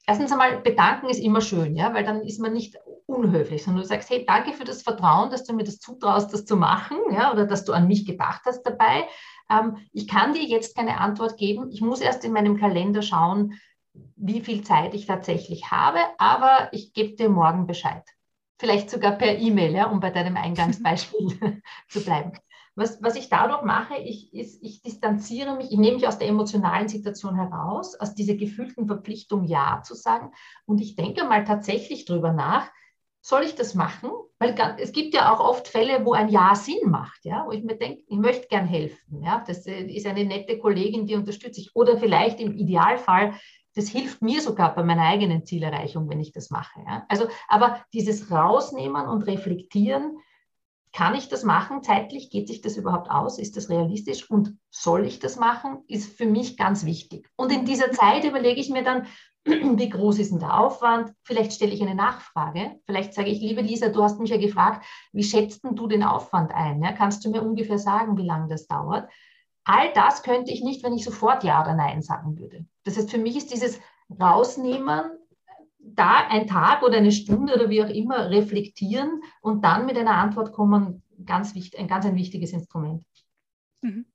[0.07, 3.88] erstens einmal, bedanken ist immer schön, ja, weil dann ist man nicht unhöflich, sondern du
[3.88, 7.33] sagst, hey, danke für das Vertrauen, dass du mir das zutraust, das zu machen, ja,
[7.33, 9.09] oder dass du an mich gedacht hast dabei.
[9.51, 11.70] Ähm, ich kann dir jetzt keine Antwort geben.
[11.70, 13.59] Ich muss erst in meinem Kalender schauen,
[14.16, 18.05] wie viel Zeit ich tatsächlich habe, aber ich gebe dir morgen Bescheid.
[18.59, 22.33] Vielleicht sogar per E-Mail, ja, um bei deinem Eingangsbeispiel zu bleiben.
[22.75, 26.29] Was, was ich dadurch mache, ich, ist, ich distanziere mich, ich nehme mich aus der
[26.29, 30.33] emotionalen Situation heraus, aus dieser gefühlten Verpflichtung, Ja zu sagen.
[30.65, 32.71] Und ich denke mal tatsächlich drüber nach,
[33.21, 34.11] soll ich das machen?
[34.39, 37.63] Weil es gibt ja auch oft Fälle, wo ein Ja Sinn macht, ja, wo ich
[37.63, 39.23] mir denke, ich möchte gern helfen.
[39.23, 41.77] Ja, das äh, ist eine nette Kollegin, die unterstütze ich.
[41.77, 43.35] Oder vielleicht im Idealfall,
[43.75, 46.81] das hilft mir sogar bei meiner eigenen Zielerreichung, wenn ich das mache.
[46.85, 47.07] Ja.
[47.09, 50.19] Also, aber dieses Rausnehmen und Reflektieren,
[50.93, 52.31] kann ich das machen zeitlich?
[52.31, 53.39] Geht sich das überhaupt aus?
[53.39, 54.29] Ist das realistisch?
[54.29, 55.85] Und soll ich das machen?
[55.89, 57.31] Ist für mich ganz wichtig.
[57.37, 59.07] Und in dieser Zeit überlege ich mir dann,
[59.45, 61.13] wie groß ist denn der Aufwand?
[61.23, 62.79] Vielleicht stelle ich eine Nachfrage.
[62.85, 66.53] Vielleicht sage ich, liebe Lisa, du hast mich ja gefragt, wie schätzt du den Aufwand
[66.53, 66.83] ein?
[66.83, 69.11] Ja, kannst du mir ungefähr sagen, wie lange das dauert?
[69.65, 72.67] All das könnte ich nicht, wenn ich sofort Ja oder Nein sagen würde.
[72.85, 73.81] Das heißt, für mich ist dieses
[74.21, 75.03] Rausnehmen
[75.83, 80.16] da ein Tag oder eine Stunde oder wie auch immer reflektieren und dann mit einer
[80.16, 83.05] Antwort kommen, ganz wichtig, ein ganz ein wichtiges Instrument.
[83.83, 84.07] Mhm.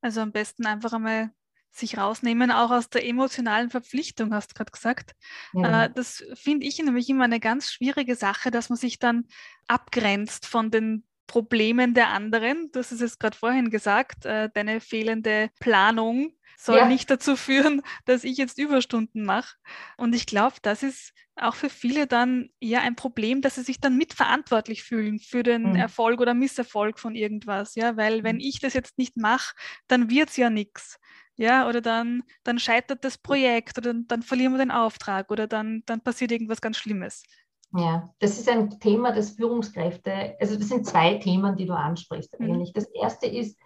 [0.00, 1.30] Also am besten einfach einmal
[1.70, 5.14] sich rausnehmen, auch aus der emotionalen Verpflichtung, hast du gerade gesagt.
[5.52, 5.84] Ja.
[5.84, 9.26] Äh, das finde ich nämlich immer eine ganz schwierige Sache, dass man sich dann
[9.66, 12.70] abgrenzt von den Problemen der anderen.
[12.72, 16.86] Du hast es jetzt gerade vorhin gesagt, äh, deine fehlende Planung soll ja.
[16.86, 19.56] nicht dazu führen, dass ich jetzt Überstunden mache.
[19.96, 23.78] Und ich glaube, das ist auch für viele dann eher ein Problem, dass sie sich
[23.78, 25.76] dann mitverantwortlich fühlen für den mhm.
[25.76, 27.74] Erfolg oder Misserfolg von irgendwas.
[27.74, 28.42] Ja, weil wenn mhm.
[28.42, 29.54] ich das jetzt nicht mache,
[29.86, 30.98] dann wird es ja nichts.
[31.38, 35.46] Ja, oder dann, dann scheitert das Projekt oder dann, dann verlieren wir den Auftrag oder
[35.46, 37.24] dann, dann passiert irgendwas ganz Schlimmes.
[37.74, 42.38] Ja, das ist ein Thema, das Führungskräfte, also das sind zwei Themen, die du ansprichst
[42.38, 42.46] mhm.
[42.46, 42.72] eigentlich.
[42.72, 43.58] Das erste ist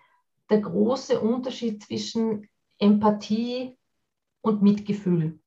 [0.48, 3.76] der große Unterschied zwischen Empathie
[4.40, 5.38] und Mitgefühl.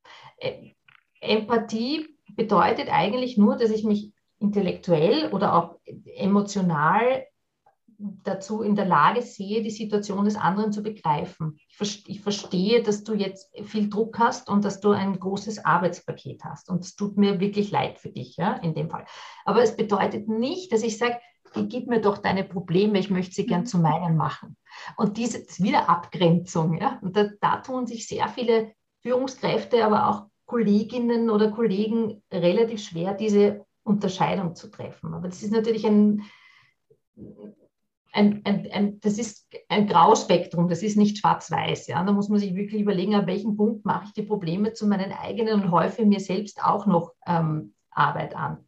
[1.19, 5.79] Empathie bedeutet eigentlich nur, dass ich mich intellektuell oder auch
[6.15, 7.25] emotional
[8.23, 11.57] dazu in der Lage sehe, die Situation des anderen zu begreifen.
[11.79, 16.69] Ich, verstehe, dass du jetzt viel Druck hast und dass du ein großes Arbeitspaket hast.
[16.69, 19.05] Und es tut mir wirklich leid für dich, ja, in dem Fall.
[19.45, 21.17] Aber es bedeutet nicht, dass ich sage,
[21.61, 23.67] gib mir doch deine Probleme, ich möchte sie gern mhm.
[23.67, 24.57] zu meinen machen.
[24.97, 31.29] Und diese Wiederabgrenzung, ja, und da, da tun sich sehr viele Führungskräfte, aber auch Kolleginnen
[31.29, 35.13] oder Kollegen relativ schwer, diese Unterscheidung zu treffen.
[35.13, 36.23] Aber das ist natürlich ein,
[38.13, 41.88] ein, ein, ein, das ist ein Grauspektrum, das ist nicht schwarz-weiß.
[41.88, 42.04] Ja?
[42.04, 45.12] Da muss man sich wirklich überlegen, an welchem Punkt mache ich die Probleme zu meinen
[45.12, 48.63] eigenen und häufe mir selbst auch noch ähm, Arbeit an.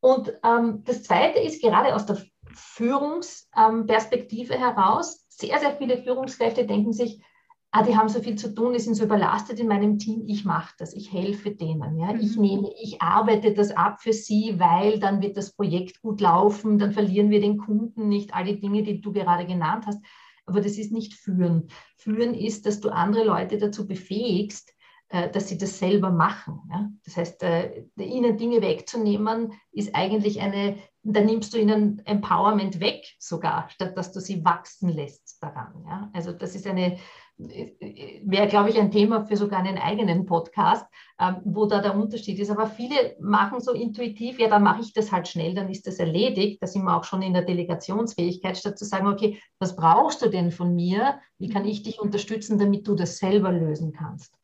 [0.00, 2.18] Und ähm, das Zweite ist gerade aus der
[2.52, 7.20] Führungsperspektive heraus, sehr, sehr viele Führungskräfte denken sich,
[7.70, 10.44] ah, die haben so viel zu tun, die sind so überlastet in meinem Team, ich
[10.44, 11.98] mache das, ich helfe denen.
[11.98, 12.12] Ja?
[12.12, 12.20] Mhm.
[12.20, 16.78] Ich nehme, ich arbeite das ab für sie, weil dann wird das Projekt gut laufen,
[16.78, 20.02] dann verlieren wir den Kunden nicht, all die Dinge, die du gerade genannt hast.
[20.46, 21.68] Aber das ist nicht führen.
[21.96, 24.72] Führen ist, dass du andere Leute dazu befähigst,
[25.10, 26.60] äh, dass sie das selber machen.
[26.70, 26.90] Ja?
[27.04, 33.04] Das heißt, äh, ihnen Dinge wegzunehmen, ist eigentlich eine, da nimmst du ihnen Empowerment weg
[33.18, 35.84] sogar, statt dass du sie wachsen lässt daran.
[35.86, 36.10] Ja?
[36.14, 36.98] Also das ist eine,
[37.38, 40.84] wäre, glaube ich, ein Thema für sogar einen eigenen Podcast,
[41.20, 42.50] ähm, wo da der Unterschied ist.
[42.50, 46.00] Aber viele machen so intuitiv, ja, dann mache ich das halt schnell, dann ist das
[46.00, 46.60] erledigt.
[46.60, 50.28] Da sind wir auch schon in der Delegationsfähigkeit, statt zu sagen, okay, was brauchst du
[50.28, 51.20] denn von mir?
[51.38, 54.34] Wie kann ich dich unterstützen, damit du das selber lösen kannst?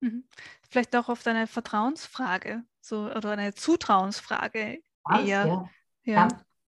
[0.00, 0.24] Mhm.
[0.68, 5.46] Vielleicht auch auf deine Vertrauensfrage so, oder eine Zutrauensfrage Was, eher.
[5.46, 5.68] Ja.
[6.04, 6.28] ja.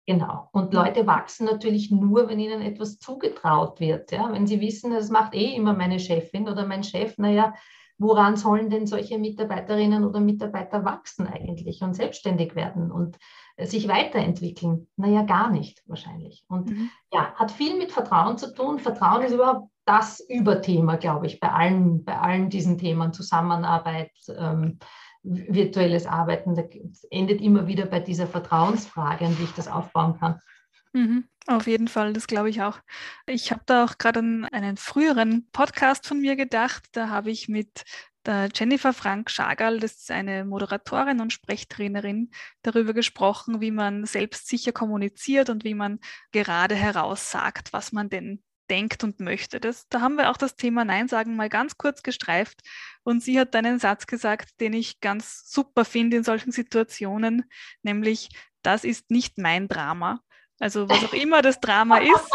[0.08, 0.50] Genau.
[0.52, 4.12] Und Leute wachsen natürlich nur, wenn ihnen etwas zugetraut wird.
[4.12, 4.32] Ja?
[4.34, 7.54] Wenn sie wissen, das macht eh immer meine Chefin oder mein Chef, naja,
[8.02, 13.18] woran sollen denn solche Mitarbeiterinnen oder Mitarbeiter wachsen eigentlich und selbstständig werden und
[13.60, 14.88] sich weiterentwickeln?
[14.96, 16.44] Naja, gar nicht wahrscheinlich.
[16.48, 16.90] Und mhm.
[17.14, 18.80] ja, hat viel mit Vertrauen zu tun.
[18.80, 24.80] Vertrauen ist überhaupt das Überthema, glaube ich, bei allen, bei allen diesen Themen, Zusammenarbeit, ähm,
[25.24, 26.64] virtuelles Arbeiten, da
[27.10, 30.40] endet immer wieder bei dieser Vertrauensfrage, an wie ich das aufbauen kann.
[30.94, 32.80] Mhm, auf jeden Fall, das glaube ich auch.
[33.26, 36.84] Ich habe da auch gerade an einen früheren Podcast von mir gedacht.
[36.92, 37.84] Da habe ich mit
[38.26, 42.32] der Jennifer Frank Schagal, das ist eine Moderatorin und Sprechtrainerin,
[42.62, 46.00] darüber gesprochen, wie man selbstsicher kommuniziert und wie man
[46.32, 49.60] gerade heraus sagt, was man denn denkt und möchte.
[49.60, 52.62] Das, da haben wir auch das Thema Nein sagen mal ganz kurz gestreift.
[53.04, 57.44] Und sie hat einen Satz gesagt, den ich ganz super finde in solchen Situationen,
[57.84, 58.30] nämlich,
[58.64, 60.22] das ist nicht mein Drama.
[60.60, 62.30] Also was auch immer das Drama ist,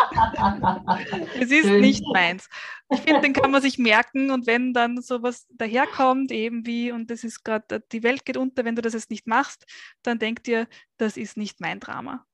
[1.40, 2.48] es ist nicht meins.
[2.90, 7.08] Ich finde, den kann man sich merken und wenn dann sowas daherkommt, eben wie, und
[7.08, 9.64] das ist gerade, die Welt geht unter, wenn du das jetzt nicht machst,
[10.02, 12.26] dann denk dir, das ist nicht mein Drama.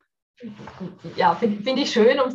[1.17, 2.33] Ja, finde find ich schön, um,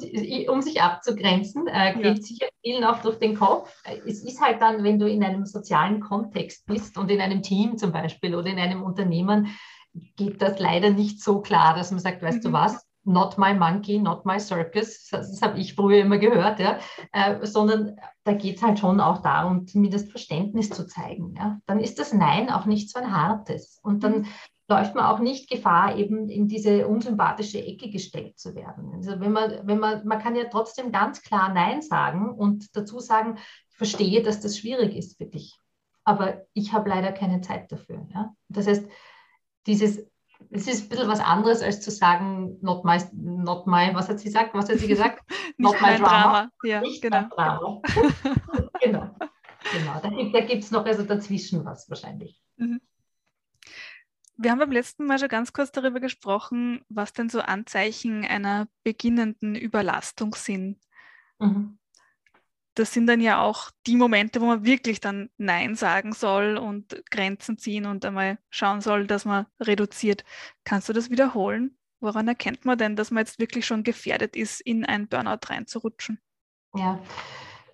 [0.54, 1.68] um sich abzugrenzen.
[1.68, 2.16] Äh, geht ja.
[2.16, 3.72] sicher vielen auch durch den Kopf.
[4.06, 7.78] Es ist halt dann, wenn du in einem sozialen Kontext bist und in einem Team
[7.78, 9.48] zum Beispiel oder in einem Unternehmen,
[10.16, 12.48] geht das leider nicht so klar, dass man sagt, weißt mhm.
[12.48, 16.60] du was, not my monkey, not my circus, das, das habe ich früher immer gehört,
[16.60, 16.78] ja,
[17.14, 21.34] äh, sondern da geht es halt schon auch darum, zumindest Verständnis zu zeigen.
[21.38, 21.60] Ja.
[21.66, 24.26] Dann ist das Nein auch nicht so ein hartes und dann mhm.
[24.70, 28.92] Läuft man auch nicht Gefahr, eben in diese unsympathische Ecke gestellt zu werden.
[28.94, 33.00] Also wenn man, wenn man, man kann ja trotzdem ganz klar Nein sagen und dazu
[33.00, 33.38] sagen,
[33.70, 35.56] ich verstehe, dass das schwierig ist für dich,
[36.04, 38.08] aber ich habe leider keine Zeit dafür.
[38.14, 38.34] Ja.
[38.50, 38.88] Das heißt,
[39.68, 40.06] dieses
[40.52, 44.20] es ist ein bisschen was anderes, als zu sagen, not my, not my was hat
[44.20, 44.54] sie gesagt?
[44.54, 45.24] Was hat sie gesagt?
[45.58, 45.98] not my drama.
[45.98, 46.52] Drama.
[46.64, 47.24] Ja, Nicht genau.
[47.30, 47.82] Drama.
[48.82, 49.10] genau.
[49.72, 50.00] Genau,
[50.32, 52.42] da gibt es noch also dazwischen was wahrscheinlich.
[52.58, 52.80] Mhm.
[54.38, 58.68] Wir haben beim letzten Mal schon ganz kurz darüber gesprochen, was denn so Anzeichen einer
[58.84, 60.80] beginnenden Überlastung sind.
[61.40, 61.78] Mhm
[62.78, 67.04] das sind dann ja auch die Momente, wo man wirklich dann Nein sagen soll und
[67.10, 70.24] Grenzen ziehen und einmal schauen soll, dass man reduziert.
[70.64, 71.76] Kannst du das wiederholen?
[72.00, 76.20] Woran erkennt man denn, dass man jetzt wirklich schon gefährdet ist, in ein Burnout reinzurutschen?
[76.76, 77.02] Ja,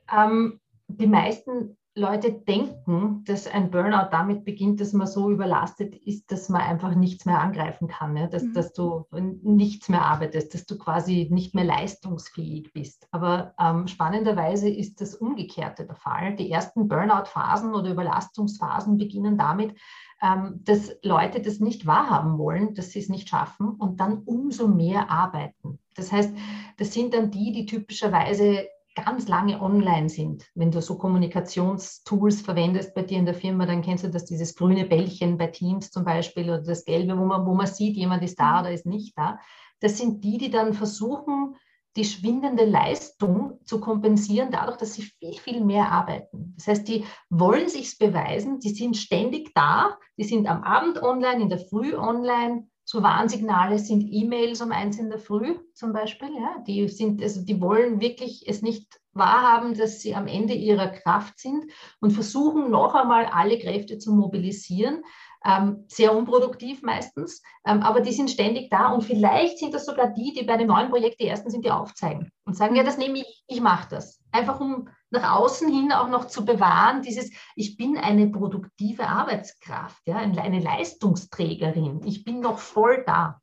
[0.09, 6.31] ähm, die meisten Leute denken, dass ein Burnout damit beginnt, dass man so überlastet ist,
[6.31, 8.25] dass man einfach nichts mehr angreifen kann, ja?
[8.25, 8.53] dass, mhm.
[8.53, 13.07] dass du nichts mehr arbeitest, dass du quasi nicht mehr leistungsfähig bist.
[13.11, 16.35] Aber ähm, spannenderweise ist das Umgekehrte der Fall.
[16.35, 19.75] Die ersten Burnout-Phasen oder Überlastungsphasen beginnen damit,
[20.23, 24.67] ähm, dass Leute das nicht wahrhaben wollen, dass sie es nicht schaffen und dann umso
[24.67, 25.77] mehr arbeiten.
[25.95, 26.33] Das heißt,
[26.77, 30.45] das sind dann die, die typischerweise ganz lange online sind.
[30.55, 34.55] Wenn du so Kommunikationstools verwendest bei dir in der Firma, dann kennst du das, dieses
[34.55, 38.23] grüne Bällchen bei Teams zum Beispiel oder das gelbe, wo man, wo man sieht, jemand
[38.23, 39.39] ist da oder ist nicht da.
[39.79, 41.55] Das sind die, die dann versuchen,
[41.95, 46.53] die schwindende Leistung zu kompensieren, dadurch, dass sie viel, viel mehr arbeiten.
[46.57, 51.43] Das heißt, die wollen sich beweisen, die sind ständig da, die sind am Abend online,
[51.43, 56.29] in der Früh online, so Warnsignale sind E-Mails um eins in der Früh zum Beispiel.
[56.35, 60.89] Ja, die sind, also die wollen wirklich es nicht wahrhaben, dass sie am Ende ihrer
[60.89, 61.65] Kraft sind
[62.01, 65.03] und versuchen noch einmal alle Kräfte zu mobilisieren.
[65.43, 70.13] Ähm, sehr unproduktiv meistens, ähm, aber die sind ständig da und vielleicht sind das sogar
[70.13, 72.99] die, die bei einem neuen Projekt die ersten sind, die aufzeigen und sagen, ja, das
[72.99, 74.21] nehme ich, ich mache das.
[74.31, 80.01] Einfach um nach außen hin auch noch zu bewahren, dieses, ich bin eine produktive Arbeitskraft,
[80.05, 83.39] ja, eine Leistungsträgerin, ich bin noch voll da.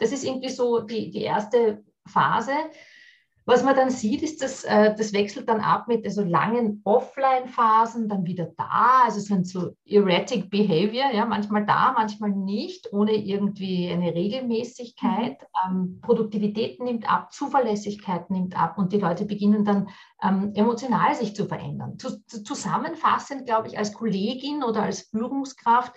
[0.00, 2.52] Das ist irgendwie so die, die erste Phase.
[3.50, 8.08] Was man dann sieht, ist, dass äh, das wechselt dann ab mit so langen Offline-Phasen,
[8.08, 9.02] dann wieder da.
[9.06, 15.40] Also es sind so erratic Behavior, ja, manchmal da, manchmal nicht, ohne irgendwie eine Regelmäßigkeit.
[15.40, 15.68] Mhm.
[15.68, 19.88] Ähm, Produktivität nimmt ab, Zuverlässigkeit nimmt ab und die Leute beginnen dann
[20.22, 21.98] ähm, emotional sich zu verändern.
[21.98, 25.92] Zu, zu, zusammenfassend, glaube ich, als Kollegin oder als Führungskraft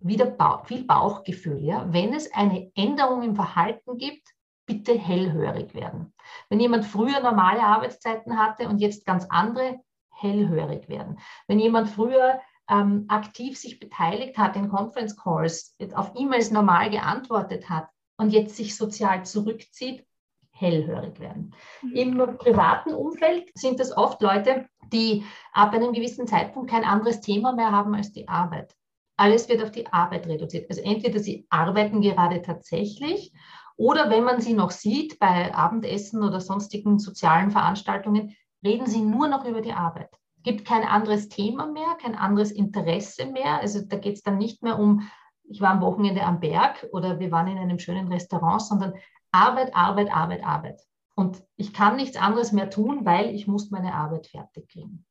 [0.00, 1.64] wieder ba viel Bauchgefühl.
[1.64, 1.90] Ja?
[1.90, 4.34] Wenn es eine Änderung im Verhalten gibt,
[4.70, 6.12] bitte hellhörig werden.
[6.48, 9.80] Wenn jemand früher normale Arbeitszeiten hatte und jetzt ganz andere,
[10.10, 11.18] hellhörig werden.
[11.48, 17.68] Wenn jemand früher ähm, aktiv sich beteiligt hat in Conference Calls, auf E-Mails normal geantwortet
[17.68, 20.06] hat und jetzt sich sozial zurückzieht,
[20.52, 21.52] hellhörig werden.
[21.82, 21.92] Mhm.
[21.96, 27.52] Im privaten Umfeld sind es oft Leute, die ab einem gewissen Zeitpunkt kein anderes Thema
[27.52, 28.76] mehr haben als die Arbeit.
[29.16, 30.70] Alles wird auf die Arbeit reduziert.
[30.70, 33.32] Also entweder sie arbeiten gerade tatsächlich
[33.80, 39.26] oder wenn man sie noch sieht bei Abendessen oder sonstigen sozialen Veranstaltungen, reden sie nur
[39.26, 40.10] noch über die Arbeit.
[40.36, 43.58] Es gibt kein anderes Thema mehr, kein anderes Interesse mehr.
[43.58, 45.08] Also da geht es dann nicht mehr um,
[45.44, 48.92] ich war am Wochenende am Berg oder wir waren in einem schönen Restaurant, sondern
[49.32, 50.82] Arbeit, Arbeit, Arbeit, Arbeit.
[51.14, 55.06] Und ich kann nichts anderes mehr tun, weil ich muss meine Arbeit fertig kriegen.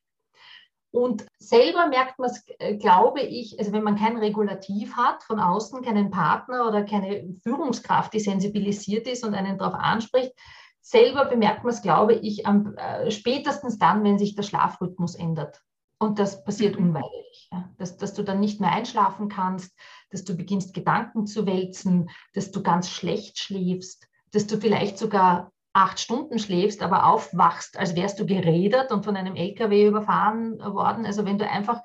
[0.92, 5.40] Und selber merkt man es, äh, glaube ich, also wenn man kein Regulativ hat von
[5.40, 10.34] außen, keinen Partner oder keine Führungskraft, die sensibilisiert ist und einen darauf anspricht,
[10.82, 15.62] selber bemerkt man es, glaube ich, am, äh, spätestens dann, wenn sich der Schlafrhythmus ändert.
[16.00, 16.88] Und das passiert mhm.
[16.88, 17.50] unweigerlich.
[17.52, 17.70] Ja?
[17.78, 19.78] Dass, dass du dann nicht mehr einschlafen kannst,
[20.10, 25.52] dass du beginnst, Gedanken zu wälzen, dass du ganz schlecht schläfst, dass du vielleicht sogar
[25.74, 31.06] acht Stunden schläfst, aber aufwachst, als wärst du gerädert und von einem LKW überfahren worden.
[31.06, 31.82] Also wenn du einfach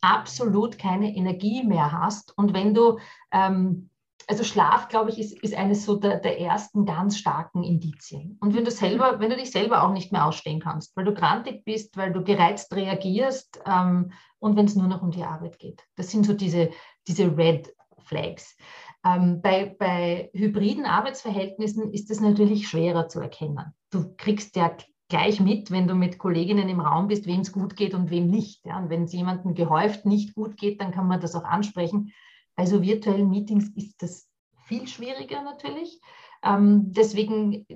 [0.00, 2.98] absolut keine Energie mehr hast und wenn du
[3.32, 3.90] ähm,
[4.30, 8.38] also Schlaf, glaube ich, ist, ist eines so der, der, ersten ganz starken Indizien.
[8.40, 11.12] Und wenn du selber, wenn du dich selber auch nicht mehr ausstehen kannst, weil du
[11.12, 15.58] grantig bist, weil du gereizt reagierst ähm, und wenn es nur noch um die Arbeit
[15.58, 15.82] geht.
[15.96, 16.70] Das sind so diese,
[17.08, 18.56] diese Red Flags.
[19.04, 23.74] Ähm, bei, bei hybriden Arbeitsverhältnissen ist es natürlich schwerer zu erkennen.
[23.90, 24.76] Du kriegst ja
[25.08, 28.28] gleich mit, wenn du mit Kolleginnen im Raum bist, wem es gut geht und wem
[28.28, 28.64] nicht.
[28.64, 28.78] Ja?
[28.78, 32.12] Und wenn es jemandem gehäuft nicht gut geht, dann kann man das auch ansprechen.
[32.56, 34.28] Also virtuellen Meetings ist das
[34.64, 36.00] viel schwieriger natürlich.
[36.42, 37.66] Ähm, deswegen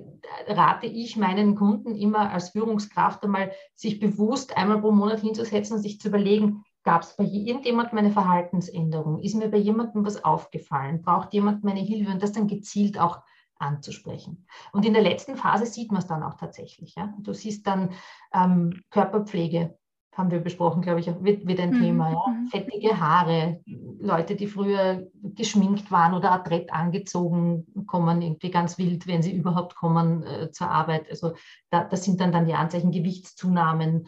[0.47, 5.81] rate ich meinen Kunden immer als Führungskraft einmal, sich bewusst einmal pro Monat hinzusetzen und
[5.81, 9.19] sich zu überlegen, gab es bei irgendjemandem eine Verhaltensänderung?
[9.19, 11.01] Ist mir bei jemandem was aufgefallen?
[11.01, 12.11] Braucht jemand meine Hilfe?
[12.11, 13.21] Und das dann gezielt auch
[13.57, 14.45] anzusprechen.
[14.71, 16.95] Und in der letzten Phase sieht man es dann auch tatsächlich.
[16.95, 17.13] Ja?
[17.19, 17.91] Du siehst dann
[18.33, 19.77] ähm, Körperpflege,
[20.13, 21.81] haben wir besprochen, glaube ich, wird, wird ein mhm.
[21.81, 22.11] Thema.
[22.11, 22.31] Ja?
[22.31, 22.47] Mhm.
[22.47, 23.61] Fettige Haare,
[23.99, 29.75] Leute, die früher geschminkt waren oder adrett angezogen, kommen irgendwie ganz wild, wenn sie überhaupt
[29.75, 31.09] kommen äh, zur Arbeit.
[31.09, 31.33] Also
[31.71, 34.07] da, das sind dann, dann die Anzeichen Gewichtszunahmen.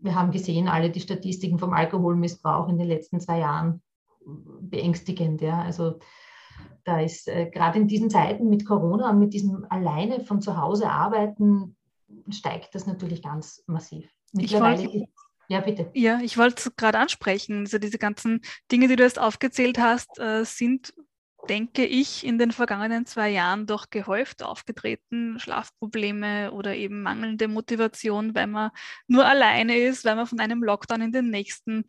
[0.00, 3.82] Wir haben gesehen, alle die Statistiken vom Alkoholmissbrauch in den letzten zwei Jahren
[4.60, 5.40] beängstigend.
[5.40, 5.62] Ja?
[5.62, 5.98] Also
[6.84, 10.56] da ist äh, gerade in diesen Zeiten mit Corona und mit diesem alleine von zu
[10.56, 11.76] Hause arbeiten,
[12.30, 14.08] steigt das natürlich ganz massiv.
[14.32, 15.08] Mittlerweile ich wollte,
[15.48, 15.90] ja, bitte.
[15.94, 17.60] Ja, ich wollte es gerade ansprechen.
[17.60, 20.94] Also diese ganzen Dinge, die du jetzt aufgezählt hast, äh, sind,
[21.48, 25.38] denke ich, in den vergangenen zwei Jahren doch gehäuft aufgetreten.
[25.38, 28.70] Schlafprobleme oder eben mangelnde Motivation, weil man
[29.06, 31.84] nur alleine ist, weil man von einem Lockdown in den nächsten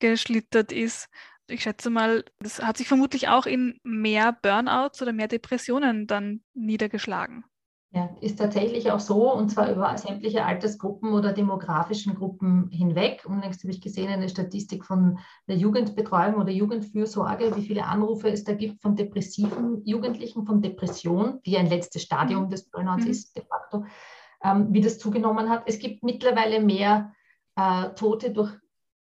[0.00, 1.08] geschlittert ist.
[1.48, 6.42] Ich schätze mal, das hat sich vermutlich auch in mehr Burnouts oder mehr Depressionen dann
[6.54, 7.44] niedergeschlagen.
[7.92, 13.24] Ja, ist tatsächlich auch so, und zwar über sämtliche Altersgruppen oder demografischen Gruppen hinweg.
[13.26, 18.44] Unlängst habe ich gesehen eine Statistik von der Jugendbetreuung oder Jugendfürsorge, wie viele Anrufe es
[18.44, 22.50] da gibt von depressiven Jugendlichen, von Depression, die ein letztes Stadium mhm.
[22.50, 23.10] des Burnouts mhm.
[23.10, 23.84] ist, de facto,
[24.44, 25.64] ähm, wie das zugenommen hat.
[25.66, 27.12] Es gibt mittlerweile mehr
[27.56, 28.52] äh, Tote durch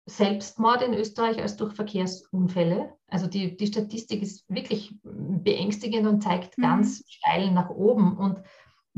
[0.07, 2.95] Selbstmord in Österreich als durch Verkehrsunfälle.
[3.09, 6.63] Also die, die Statistik ist wirklich beängstigend und zeigt mhm.
[6.63, 8.17] ganz steil nach oben.
[8.17, 8.43] Und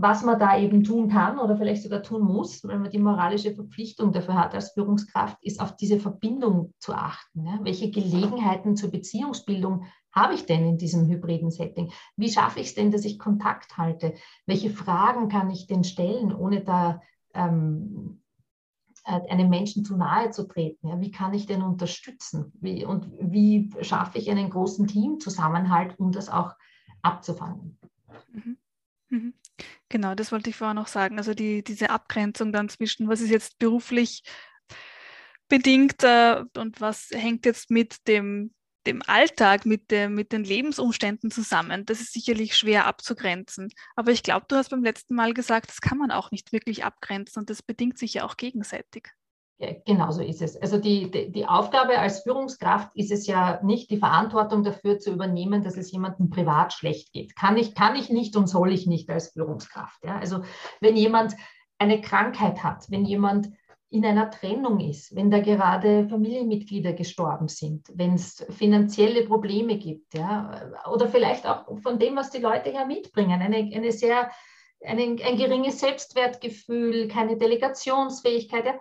[0.01, 3.55] was man da eben tun kann oder vielleicht sogar tun muss, weil man die moralische
[3.55, 7.45] Verpflichtung dafür hat als Führungskraft, ist auf diese Verbindung zu achten.
[7.45, 7.59] Ja?
[7.63, 11.93] Welche Gelegenheiten zur Beziehungsbildung habe ich denn in diesem hybriden Setting?
[12.17, 14.15] Wie schaffe ich es denn, dass ich Kontakt halte?
[14.47, 17.03] Welche Fragen kann ich denn stellen, ohne da
[17.35, 18.23] ähm,
[19.05, 20.89] äh, einem Menschen zu nahe zu treten?
[20.89, 21.01] Ja?
[21.01, 22.53] Wie kann ich denn unterstützen?
[22.61, 26.55] Wie, und wie schaffe ich einen großen Teamzusammenhalt, um das auch
[27.03, 27.79] abzufangen?
[28.33, 28.57] Mhm.
[29.11, 29.35] Mhm.
[29.89, 31.19] Genau, das wollte ich vorher noch sagen.
[31.19, 34.23] Also die, diese Abgrenzung dann zwischen, was ist jetzt beruflich
[35.49, 38.55] bedingt äh, und was hängt jetzt mit dem,
[38.87, 41.85] dem Alltag, mit, der, mit den Lebensumständen zusammen.
[41.85, 43.71] Das ist sicherlich schwer abzugrenzen.
[43.97, 46.85] Aber ich glaube, du hast beim letzten Mal gesagt, das kann man auch nicht wirklich
[46.85, 49.09] abgrenzen und das bedingt sich ja auch gegenseitig.
[49.61, 50.57] Ja, genau so ist es.
[50.57, 55.13] Also die, die, die, Aufgabe als Führungskraft ist es ja nicht, die Verantwortung dafür zu
[55.13, 57.37] übernehmen, dass es jemandem privat schlecht geht.
[57.37, 60.03] Kann ich, kann ich nicht und soll ich nicht als Führungskraft.
[60.03, 60.17] Ja?
[60.17, 60.45] Also
[60.81, 61.37] wenn jemand
[61.77, 63.51] eine Krankheit hat, wenn jemand
[63.91, 70.15] in einer Trennung ist, wenn da gerade Familienmitglieder gestorben sind, wenn es finanzielle Probleme gibt,
[70.15, 74.31] ja, oder vielleicht auch von dem, was die Leute ja mitbringen, eine, eine sehr,
[74.83, 78.75] eine, ein geringes Selbstwertgefühl, keine Delegationsfähigkeit, ja,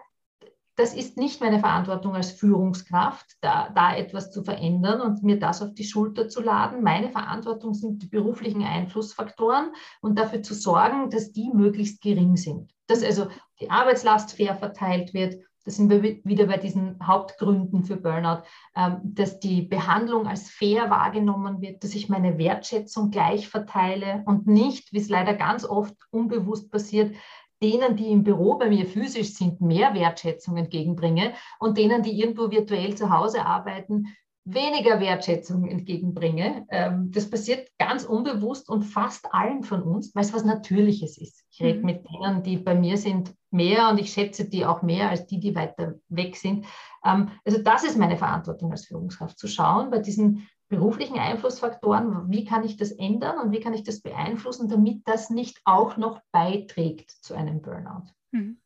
[0.79, 5.61] das ist nicht meine Verantwortung als Führungskraft, da, da etwas zu verändern und mir das
[5.61, 6.83] auf die Schulter zu laden.
[6.83, 12.71] Meine Verantwortung sind die beruflichen Einflussfaktoren und dafür zu sorgen, dass die möglichst gering sind.
[12.87, 13.27] Dass also
[13.59, 15.35] die Arbeitslast fair verteilt wird.
[15.65, 18.43] Da sind wir wieder bei diesen Hauptgründen für Burnout,
[18.77, 24.47] ähm, dass die Behandlung als fair wahrgenommen wird, dass ich meine Wertschätzung gleich verteile und
[24.47, 27.13] nicht, wie es leider ganz oft unbewusst passiert,
[27.62, 32.51] denen, die im Büro bei mir physisch sind, mehr Wertschätzung entgegenbringe und denen, die irgendwo
[32.51, 34.07] virtuell zu Hause arbeiten,
[34.45, 36.66] weniger Wertschätzung entgegenbringe.
[36.70, 41.43] Ähm, das passiert ganz unbewusst und fast allen von uns, weil es was Natürliches ist.
[41.51, 41.86] Ich rede mhm.
[41.86, 45.39] mit denen, die bei mir sind, mehr und ich schätze die auch mehr als die,
[45.39, 46.66] die weiter weg sind.
[47.05, 52.45] Ähm, also das ist meine Verantwortung als Führungskraft, zu schauen bei diesen beruflichen Einflussfaktoren, wie
[52.45, 56.22] kann ich das ändern und wie kann ich das beeinflussen, damit das nicht auch noch
[56.32, 58.03] beiträgt zu einem Burnout.
[58.32, 58.61] Hm.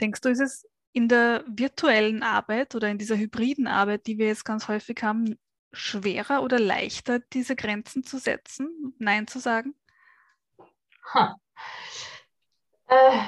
[0.00, 4.26] Denkst du, ist es in der virtuellen Arbeit oder in dieser hybriden Arbeit, die wir
[4.26, 5.38] jetzt ganz häufig haben,
[5.72, 9.74] schwerer oder leichter, diese Grenzen zu setzen, Nein zu sagen?
[11.14, 11.36] Ha.
[12.86, 13.18] Äh,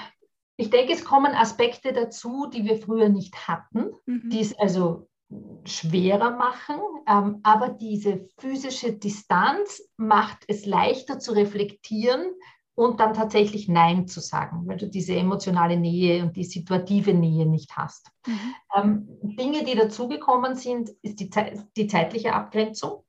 [0.56, 4.30] ich denke, es kommen Aspekte dazu, die wir früher nicht hatten, mhm.
[4.30, 5.08] die es also
[5.64, 6.76] schwerer machen,
[7.08, 12.26] ähm, aber diese physische Distanz macht es leichter zu reflektieren
[12.74, 17.46] und dann tatsächlich Nein zu sagen, weil du diese emotionale Nähe und die situative Nähe
[17.46, 18.10] nicht hast.
[18.26, 18.54] Mhm.
[18.76, 21.30] Ähm, Dinge, die dazugekommen sind, ist die,
[21.76, 23.04] die zeitliche Abgrenzung.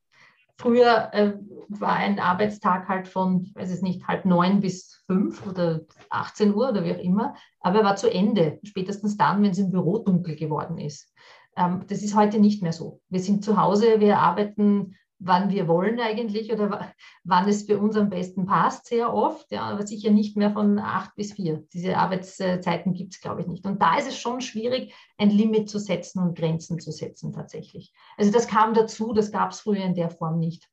[0.57, 1.34] Früher äh,
[1.67, 6.69] war ein Arbeitstag halt von, weiß es nicht, halb neun bis fünf oder 18 Uhr
[6.69, 9.97] oder wie auch immer, aber er war zu Ende, spätestens dann, wenn es im Büro
[9.99, 11.11] dunkel geworden ist.
[11.56, 13.01] Ähm, das ist heute nicht mehr so.
[13.10, 16.91] Wir sind zu Hause, wir arbeiten, wann wir wollen eigentlich oder
[17.24, 20.78] wann es für uns am besten passt, sehr oft, ja, aber sicher nicht mehr von
[20.78, 21.64] acht bis vier.
[21.74, 23.66] Diese Arbeitszeiten gibt es, glaube ich, nicht.
[23.66, 27.93] Und da ist es schon schwierig, ein Limit zu setzen und Grenzen zu setzen tatsächlich.
[28.18, 30.70] Also das kam dazu, das gab es früher in der Form nicht.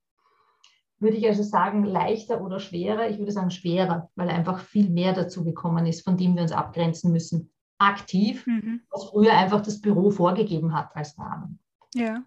[0.99, 3.09] Würde ich also sagen, leichter oder schwerer?
[3.09, 6.53] Ich würde sagen schwerer, weil einfach viel mehr dazu gekommen ist, von dem wir uns
[6.53, 7.53] abgrenzen müssen
[7.89, 8.81] aktiv, mhm.
[8.91, 11.59] was früher einfach das Büro vorgegeben hat als Rahmen.
[11.95, 12.23] Ja.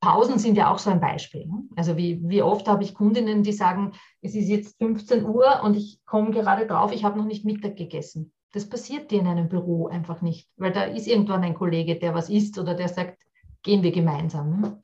[0.00, 1.46] Pausen sind ja auch so ein Beispiel.
[1.46, 1.62] Ne?
[1.76, 5.76] Also wie, wie oft habe ich Kundinnen, die sagen, es ist jetzt 15 Uhr und
[5.76, 8.32] ich komme gerade drauf, ich habe noch nicht Mittag gegessen.
[8.52, 12.14] Das passiert dir in einem Büro einfach nicht, weil da ist irgendwann ein Kollege, der
[12.14, 13.22] was isst oder der sagt,
[13.62, 14.60] gehen wir gemeinsam.
[14.60, 14.82] Ne?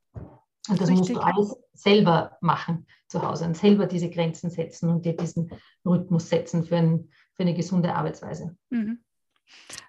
[0.69, 0.99] Und das Richtig.
[0.99, 5.51] musst du alles selber machen zu Hause und selber diese Grenzen setzen und dir diesen
[5.85, 8.57] Rhythmus setzen für, ein, für eine gesunde Arbeitsweise.
[8.71, 9.01] Mhm.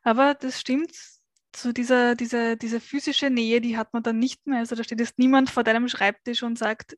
[0.04, 0.92] Aber das stimmt,
[1.56, 4.60] so dieser, dieser, diese physische Nähe, die hat man dann nicht mehr.
[4.60, 6.98] Also da steht jetzt niemand vor deinem Schreibtisch und sagt,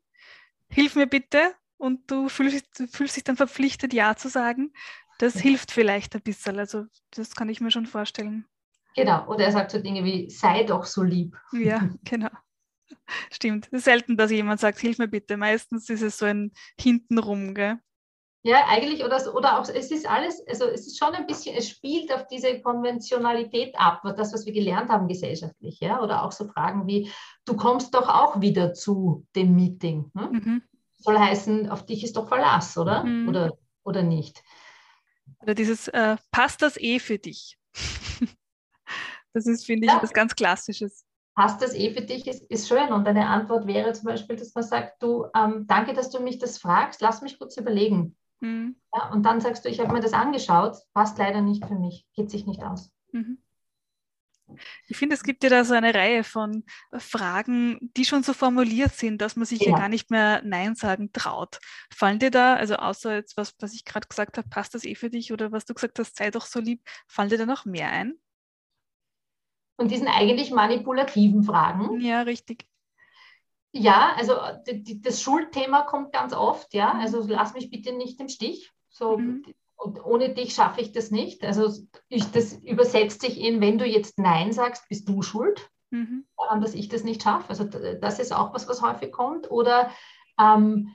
[0.70, 1.56] hilf mir bitte.
[1.78, 4.72] Und du fühlst, fühlst dich dann verpflichtet, Ja zu sagen.
[5.18, 5.42] Das ja.
[5.42, 6.60] hilft vielleicht ein bisschen.
[6.60, 8.46] Also das kann ich mir schon vorstellen.
[8.96, 9.28] Genau.
[9.28, 11.38] Oder er sagt so Dinge wie, sei doch so lieb.
[11.54, 12.30] Ja, genau.
[13.32, 13.68] Stimmt.
[13.68, 15.38] Es ist selten, dass jemand sagt, hilf mir bitte.
[15.38, 17.80] Meistens ist es so ein Hintenrum, gell?
[18.44, 21.70] Ja, eigentlich, oder, oder auch, es ist alles, also es ist schon ein bisschen, es
[21.70, 26.48] spielt auf diese Konventionalität ab, das, was wir gelernt haben gesellschaftlich, ja, oder auch so
[26.48, 27.12] Fragen wie,
[27.46, 30.10] du kommst doch auch wieder zu dem Meeting.
[30.16, 30.30] Ne?
[30.32, 30.64] Mhm.
[30.98, 33.04] Soll heißen, auf dich ist doch Verlass, oder?
[33.04, 33.30] Mhm.
[33.30, 34.44] Oder, oder nicht?
[35.42, 37.60] Oder dieses, äh, passt das eh für dich?
[39.34, 40.02] das ist, finde ich, ja.
[40.02, 42.92] was ganz Klassisches passt das eh für dich, ist, ist schön.
[42.92, 46.38] Und eine Antwort wäre zum Beispiel, dass man sagt, du, ähm, danke, dass du mich
[46.40, 48.16] das fragst, lass mich kurz überlegen.
[48.42, 48.76] Mhm.
[48.94, 52.06] Ja, und dann sagst du, ich habe mir das angeschaut, passt leider nicht für mich,
[52.14, 52.92] geht sich nicht aus.
[53.14, 53.38] Mhm.
[54.88, 56.66] Ich finde, es gibt ja da so eine Reihe von
[56.98, 60.76] Fragen, die schon so formuliert sind, dass man sich ja, ja gar nicht mehr Nein
[60.76, 61.60] sagen traut.
[61.94, 64.96] Fallen dir da, also außer jetzt was, was ich gerade gesagt habe, passt das eh
[64.96, 67.64] für dich oder was du gesagt hast, sei doch so lieb, fallen dir da noch
[67.64, 68.16] mehr ein?
[69.78, 72.02] Und diesen eigentlich manipulativen Fragen.
[72.02, 72.68] Ja, richtig.
[73.74, 74.34] Ja, also
[75.02, 76.94] das Schuldthema kommt ganz oft, ja.
[76.94, 77.00] Mhm.
[77.02, 78.72] Also lass mich bitte nicht im Stich.
[78.90, 79.46] So, mhm.
[79.78, 81.44] und ohne dich schaffe ich das nicht.
[81.44, 81.72] Also
[82.10, 86.26] ich, das übersetzt sich in, wenn du jetzt Nein sagst, bist du schuld mhm.
[86.38, 87.50] daran, dass ich das nicht schaffe.
[87.50, 89.50] Also das ist auch was, was häufig kommt.
[89.50, 89.90] Oder
[90.38, 90.94] ähm,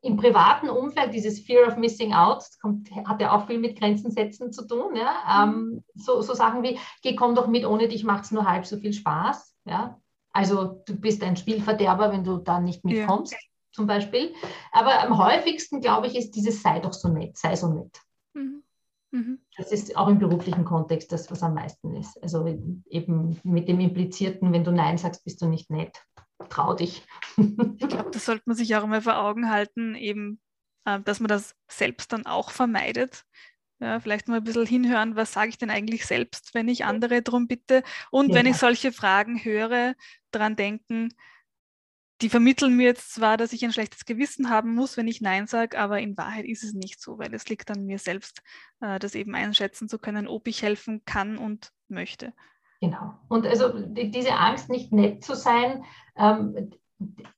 [0.00, 4.12] im privaten Umfeld, dieses Fear of Missing Out, kommt, hat ja auch viel mit Grenzen
[4.12, 4.94] setzen zu tun.
[4.94, 5.46] Ja?
[5.46, 5.52] Mhm.
[5.52, 8.64] Ähm, so, so Sachen wie, geh, komm doch mit, ohne dich macht es nur halb
[8.66, 9.56] so viel Spaß.
[9.64, 10.00] Ja?
[10.38, 13.38] Also du bist ein Spielverderber, wenn du da nicht mitkommst, ja.
[13.72, 14.32] zum Beispiel.
[14.70, 18.00] Aber am häufigsten, glaube ich, ist dieses sei doch so nett, sei so nett.
[18.34, 18.62] Mhm.
[19.10, 19.40] Mhm.
[19.56, 22.22] Das ist auch im beruflichen Kontext das, was am meisten ist.
[22.22, 22.46] Also
[22.88, 26.04] eben mit dem implizierten, wenn du Nein sagst, bist du nicht nett.
[26.50, 27.04] Trau dich.
[27.36, 30.40] ich glaube, das sollte man sich auch immer vor Augen halten, eben,
[30.84, 33.24] äh, dass man das selbst dann auch vermeidet.
[33.80, 37.22] Ja, vielleicht mal ein bisschen hinhören, was sage ich denn eigentlich selbst, wenn ich andere
[37.22, 37.84] darum bitte.
[38.10, 38.34] Und ja.
[38.34, 39.94] wenn ich solche Fragen höre,
[40.32, 41.14] daran denken,
[42.20, 45.46] die vermitteln mir jetzt zwar, dass ich ein schlechtes Gewissen haben muss, wenn ich Nein
[45.46, 48.42] sage, aber in Wahrheit ist es nicht so, weil es liegt an mir selbst,
[48.80, 52.32] äh, das eben einschätzen zu können, ob ich helfen kann und möchte.
[52.80, 53.14] Genau.
[53.28, 55.84] Und also die, diese Angst, nicht nett zu sein,
[56.16, 56.70] ähm,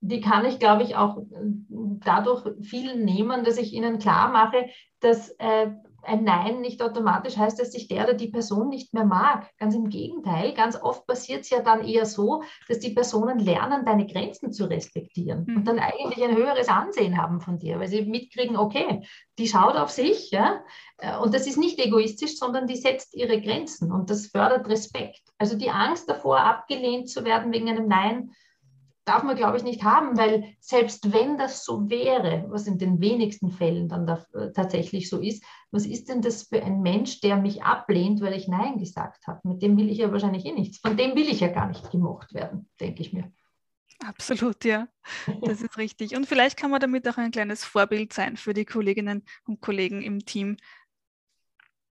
[0.01, 1.23] die kann ich, glaube ich, auch
[1.69, 4.71] dadurch vielen nehmen, dass ich ihnen klar mache,
[5.01, 5.71] dass äh,
[6.03, 9.51] ein Nein nicht automatisch heißt, dass sich der oder die Person nicht mehr mag.
[9.59, 13.85] Ganz im Gegenteil, ganz oft passiert es ja dann eher so, dass die Personen lernen,
[13.85, 15.57] deine Grenzen zu respektieren mhm.
[15.57, 19.03] und dann eigentlich ein höheres Ansehen haben von dir, weil sie mitkriegen, okay,
[19.39, 20.63] die schaut auf sich, ja,
[20.99, 25.23] äh, und das ist nicht egoistisch, sondern die setzt ihre Grenzen und das fördert Respekt.
[25.39, 28.33] Also die Angst davor, abgelehnt zu werden wegen einem Nein,
[29.11, 33.01] darf man, glaube ich, nicht haben, weil selbst wenn das so wäre, was in den
[33.01, 37.21] wenigsten Fällen dann da, äh, tatsächlich so ist, was ist denn das für ein Mensch,
[37.21, 39.41] der mich ablehnt, weil ich Nein gesagt habe?
[39.43, 40.79] Mit dem will ich ja wahrscheinlich eh nichts.
[40.79, 43.33] Von dem will ich ja gar nicht gemocht werden, denke ich mir.
[44.07, 44.89] Absolut, ja.
[45.43, 46.17] Das ist richtig.
[46.17, 50.03] Und vielleicht kann man damit auch ein kleines Vorbild sein für die Kolleginnen und Kollegen
[50.03, 50.57] im Team,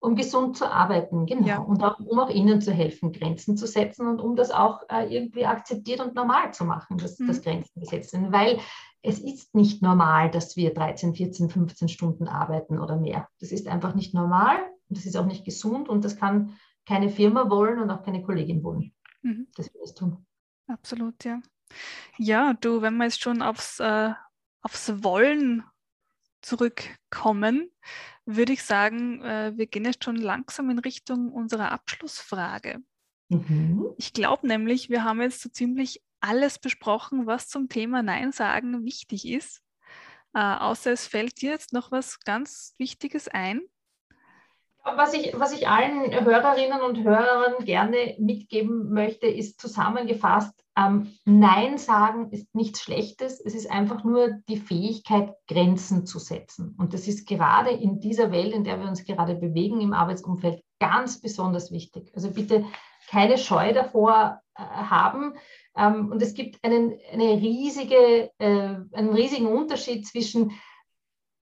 [0.05, 1.47] um gesund zu arbeiten, genau.
[1.47, 1.57] Ja.
[1.57, 5.13] Und auch, um auch ihnen zu helfen, Grenzen zu setzen und um das auch äh,
[5.13, 7.27] irgendwie akzeptiert und normal zu machen, dass, mhm.
[7.27, 8.31] dass Grenzen gesetzt sind.
[8.31, 8.59] Weil
[9.01, 13.27] es ist nicht normal, dass wir 13, 14, 15 Stunden arbeiten oder mehr.
[13.39, 14.57] Das ist einfach nicht normal
[14.89, 18.21] und das ist auch nicht gesund und das kann keine Firma wollen und auch keine
[18.21, 18.93] Kollegin wollen,
[19.23, 19.47] mhm.
[19.55, 20.25] dass wir das tun.
[20.67, 21.39] Absolut, ja.
[22.17, 24.13] Ja, du, wenn wir jetzt schon aufs, äh,
[24.61, 25.63] aufs Wollen
[26.41, 27.71] zurückkommen,
[28.26, 32.80] würde ich sagen, äh, wir gehen jetzt schon langsam in Richtung unserer Abschlussfrage.
[33.30, 33.93] Mhm.
[33.97, 38.84] Ich glaube nämlich, wir haben jetzt so ziemlich alles besprochen, was zum Thema Nein sagen
[38.84, 39.61] wichtig ist.
[40.34, 43.61] Äh, außer es fällt dir jetzt noch was ganz Wichtiges ein.
[44.86, 51.79] Was ich, was ich allen Hörerinnen und Hörern gerne mitgeben möchte, ist zusammengefasst, ähm, Nein
[51.79, 56.75] sagen ist nichts Schlechtes, es ist einfach nur die Fähigkeit, Grenzen zu setzen.
[56.77, 60.61] Und das ist gerade in dieser Welt, in der wir uns gerade bewegen, im Arbeitsumfeld,
[60.79, 62.11] ganz besonders wichtig.
[62.13, 62.65] Also bitte
[63.09, 65.33] keine Scheu davor äh, haben.
[65.75, 70.51] Ähm, und es gibt einen, eine riesige, äh, einen riesigen Unterschied zwischen,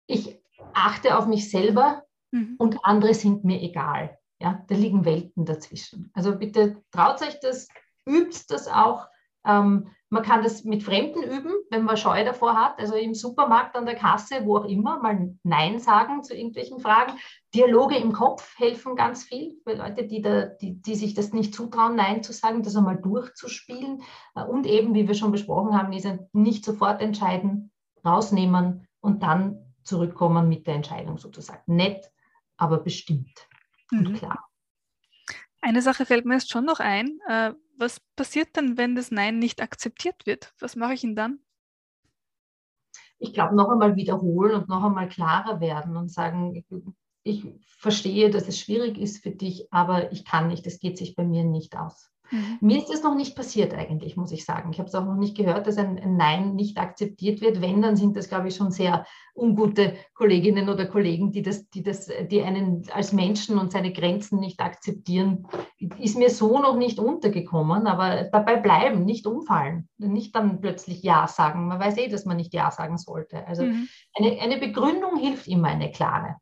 [0.07, 0.37] ich
[0.73, 2.55] achte auf mich selber mhm.
[2.57, 4.17] und andere sind mir egal.
[4.39, 6.09] Ja, da liegen Welten dazwischen.
[6.13, 7.67] Also bitte traut euch das,
[8.07, 9.07] übt das auch
[9.45, 13.75] ähm, man kann das mit Fremden üben, wenn man Scheu davor hat, also im Supermarkt,
[13.75, 17.13] an der Kasse, wo auch immer, mal Nein sagen zu irgendwelchen Fragen.
[17.55, 21.55] Dialoge im Kopf helfen ganz viel für Leute, die, da, die, die sich das nicht
[21.55, 24.01] zutrauen, Nein zu sagen, das einmal durchzuspielen.
[24.35, 27.71] Äh, und eben, wie wir schon besprochen haben, ist nicht sofort entscheiden,
[28.05, 31.61] rausnehmen und dann zurückkommen mit der Entscheidung sozusagen.
[31.65, 32.11] Nett,
[32.61, 33.47] aber bestimmt
[33.91, 34.07] mhm.
[34.07, 34.47] und klar.
[35.61, 37.19] Eine Sache fällt mir jetzt schon noch ein.
[37.27, 40.53] Äh, was passiert denn, wenn das Nein nicht akzeptiert wird?
[40.59, 41.39] Was mache ich denn dann?
[43.17, 46.65] Ich glaube, noch einmal wiederholen und noch einmal klarer werden und sagen,
[47.23, 51.15] ich verstehe, dass es schwierig ist für dich, aber ich kann nicht, es geht sich
[51.15, 52.11] bei mir nicht aus.
[52.31, 52.57] Mhm.
[52.61, 54.71] Mir ist das noch nicht passiert eigentlich, muss ich sagen.
[54.71, 57.61] Ich habe es auch noch nicht gehört, dass ein, ein, Nein nicht akzeptiert wird.
[57.61, 59.05] Wenn, dann sind das, glaube ich, schon sehr
[59.35, 64.39] ungute Kolleginnen oder Kollegen, die, das, die, das, die einen als Menschen und seine Grenzen
[64.39, 65.47] nicht akzeptieren.
[65.99, 71.27] Ist mir so noch nicht untergekommen, aber dabei bleiben, nicht umfallen, nicht dann plötzlich Ja
[71.27, 71.67] sagen.
[71.67, 73.45] Man weiß eh, dass man nicht Ja sagen sollte.
[73.47, 73.87] Also mhm.
[74.15, 76.37] eine, eine Begründung hilft immer, eine klare.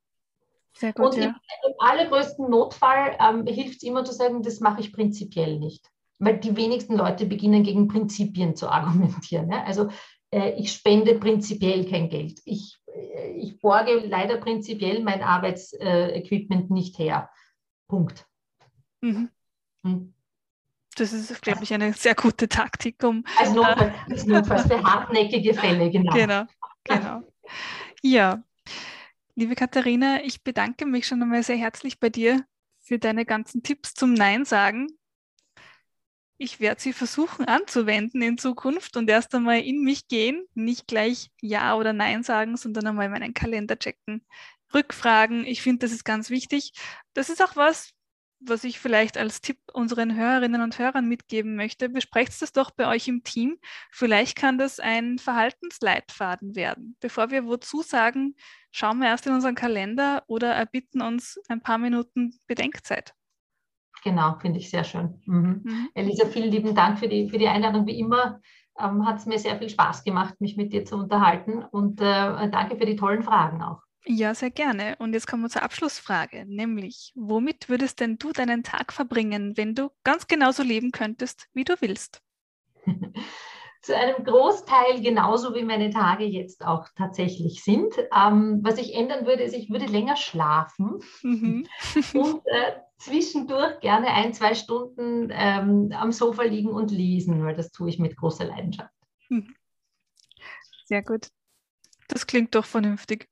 [0.73, 1.25] Sehr gut, und ja.
[1.25, 1.33] im,
[1.67, 5.89] im, allergrößten Notfall ähm, hilft es immer zu sagen, das mache ich prinzipiell nicht.
[6.19, 9.51] Weil die wenigsten Leute beginnen gegen Prinzipien zu argumentieren.
[9.51, 9.63] Ja?
[9.63, 9.89] Also
[10.31, 12.39] äh, ich spende prinzipiell kein Geld.
[12.45, 17.29] Ich, äh, ich borge leider prinzipiell mein Arbeitsequipment äh, nicht her.
[17.87, 18.25] Punkt.
[19.01, 19.29] Mhm.
[19.83, 20.13] Hm.
[20.95, 23.23] Das ist, glaube ich, eine sehr gute Taktik, um.
[23.37, 26.13] Als Notfall, als Notfall für hartnäckige Fälle, genau.
[26.13, 26.43] Genau,
[26.83, 27.21] genau.
[28.01, 28.43] Ja,
[29.39, 32.43] Liebe Katharina, ich bedanke mich schon einmal sehr herzlich bei dir
[32.81, 34.87] für deine ganzen Tipps zum Nein sagen.
[36.37, 41.31] Ich werde sie versuchen anzuwenden in Zukunft und erst einmal in mich gehen, nicht gleich
[41.39, 44.25] Ja oder Nein sagen, sondern einmal meinen Kalender checken,
[44.73, 45.45] Rückfragen.
[45.45, 46.73] Ich finde, das ist ganz wichtig.
[47.13, 47.91] Das ist auch was,
[48.39, 52.87] was ich vielleicht als Tipp unseren Hörerinnen und Hörern mitgeben möchte, besprecht das doch bei
[52.87, 53.57] euch im Team.
[53.91, 56.95] Vielleicht kann das ein Verhaltensleitfaden werden.
[56.99, 58.35] Bevor wir wozu sagen,
[58.71, 63.13] schauen wir erst in unseren Kalender oder erbitten uns ein paar Minuten Bedenkzeit.
[64.03, 65.21] Genau, finde ich sehr schön.
[65.25, 65.61] Mhm.
[65.63, 65.89] Mhm.
[65.93, 67.85] Elisa, vielen lieben Dank für die, für die Einladung.
[67.85, 68.39] Wie immer
[68.79, 72.49] ähm, hat es mir sehr viel Spaß gemacht, mich mit dir zu unterhalten und äh,
[72.49, 73.81] danke für die tollen Fragen auch.
[74.11, 74.95] Ja, sehr gerne.
[74.97, 79.75] Und jetzt kommen wir zur Abschlussfrage, nämlich, womit würdest denn du deinen Tag verbringen, wenn
[79.75, 82.19] du ganz genauso leben könntest, wie du willst?
[83.83, 87.93] Zu einem Großteil genauso wie meine Tage jetzt auch tatsächlich sind.
[88.11, 91.67] Ähm, was ich ändern würde, ist, ich würde länger schlafen mhm.
[92.15, 97.71] und äh, zwischendurch gerne ein, zwei Stunden ähm, am Sofa liegen und lesen, weil das
[97.71, 98.91] tue ich mit großer Leidenschaft.
[99.29, 99.53] Mhm.
[100.85, 101.27] Sehr gut.
[102.07, 103.29] Das klingt doch vernünftig.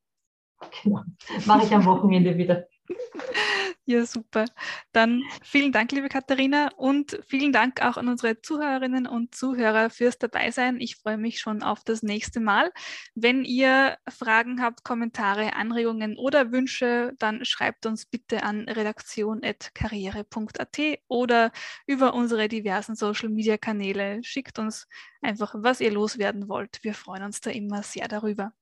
[0.82, 1.04] Genau.
[1.46, 2.66] Mache ich am Wochenende wieder.
[3.90, 4.44] Ja, super.
[4.92, 10.18] Dann vielen Dank, liebe Katharina, und vielen Dank auch an unsere Zuhörerinnen und Zuhörer fürs
[10.18, 10.78] Dabeisein.
[10.78, 12.70] Ich freue mich schon auf das nächste Mal.
[13.14, 20.78] Wenn ihr Fragen habt, Kommentare, Anregungen oder Wünsche, dann schreibt uns bitte an redaktion.karriere.at
[21.08, 21.50] oder
[21.86, 24.22] über unsere diversen Social-Media-Kanäle.
[24.22, 24.86] Schickt uns
[25.22, 26.80] einfach, was ihr loswerden wollt.
[26.82, 28.52] Wir freuen uns da immer sehr darüber.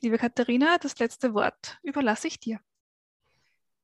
[0.00, 2.60] Liebe Katharina, das letzte Wort überlasse ich dir.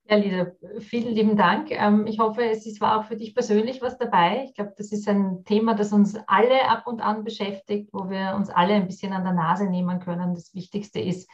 [0.09, 0.47] Ja, Lisa,
[0.81, 1.71] vielen lieben Dank.
[1.71, 4.45] Ähm, ich hoffe, es war auch für dich persönlich was dabei.
[4.45, 8.35] Ich glaube, das ist ein Thema, das uns alle ab und an beschäftigt, wo wir
[8.37, 10.35] uns alle ein bisschen an der Nase nehmen können.
[10.35, 11.31] Das Wichtigste ist,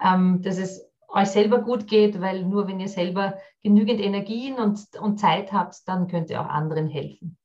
[0.00, 4.80] ähm, dass es euch selber gut geht, weil nur wenn ihr selber genügend Energien und,
[4.98, 7.36] und Zeit habt, dann könnt ihr auch anderen helfen.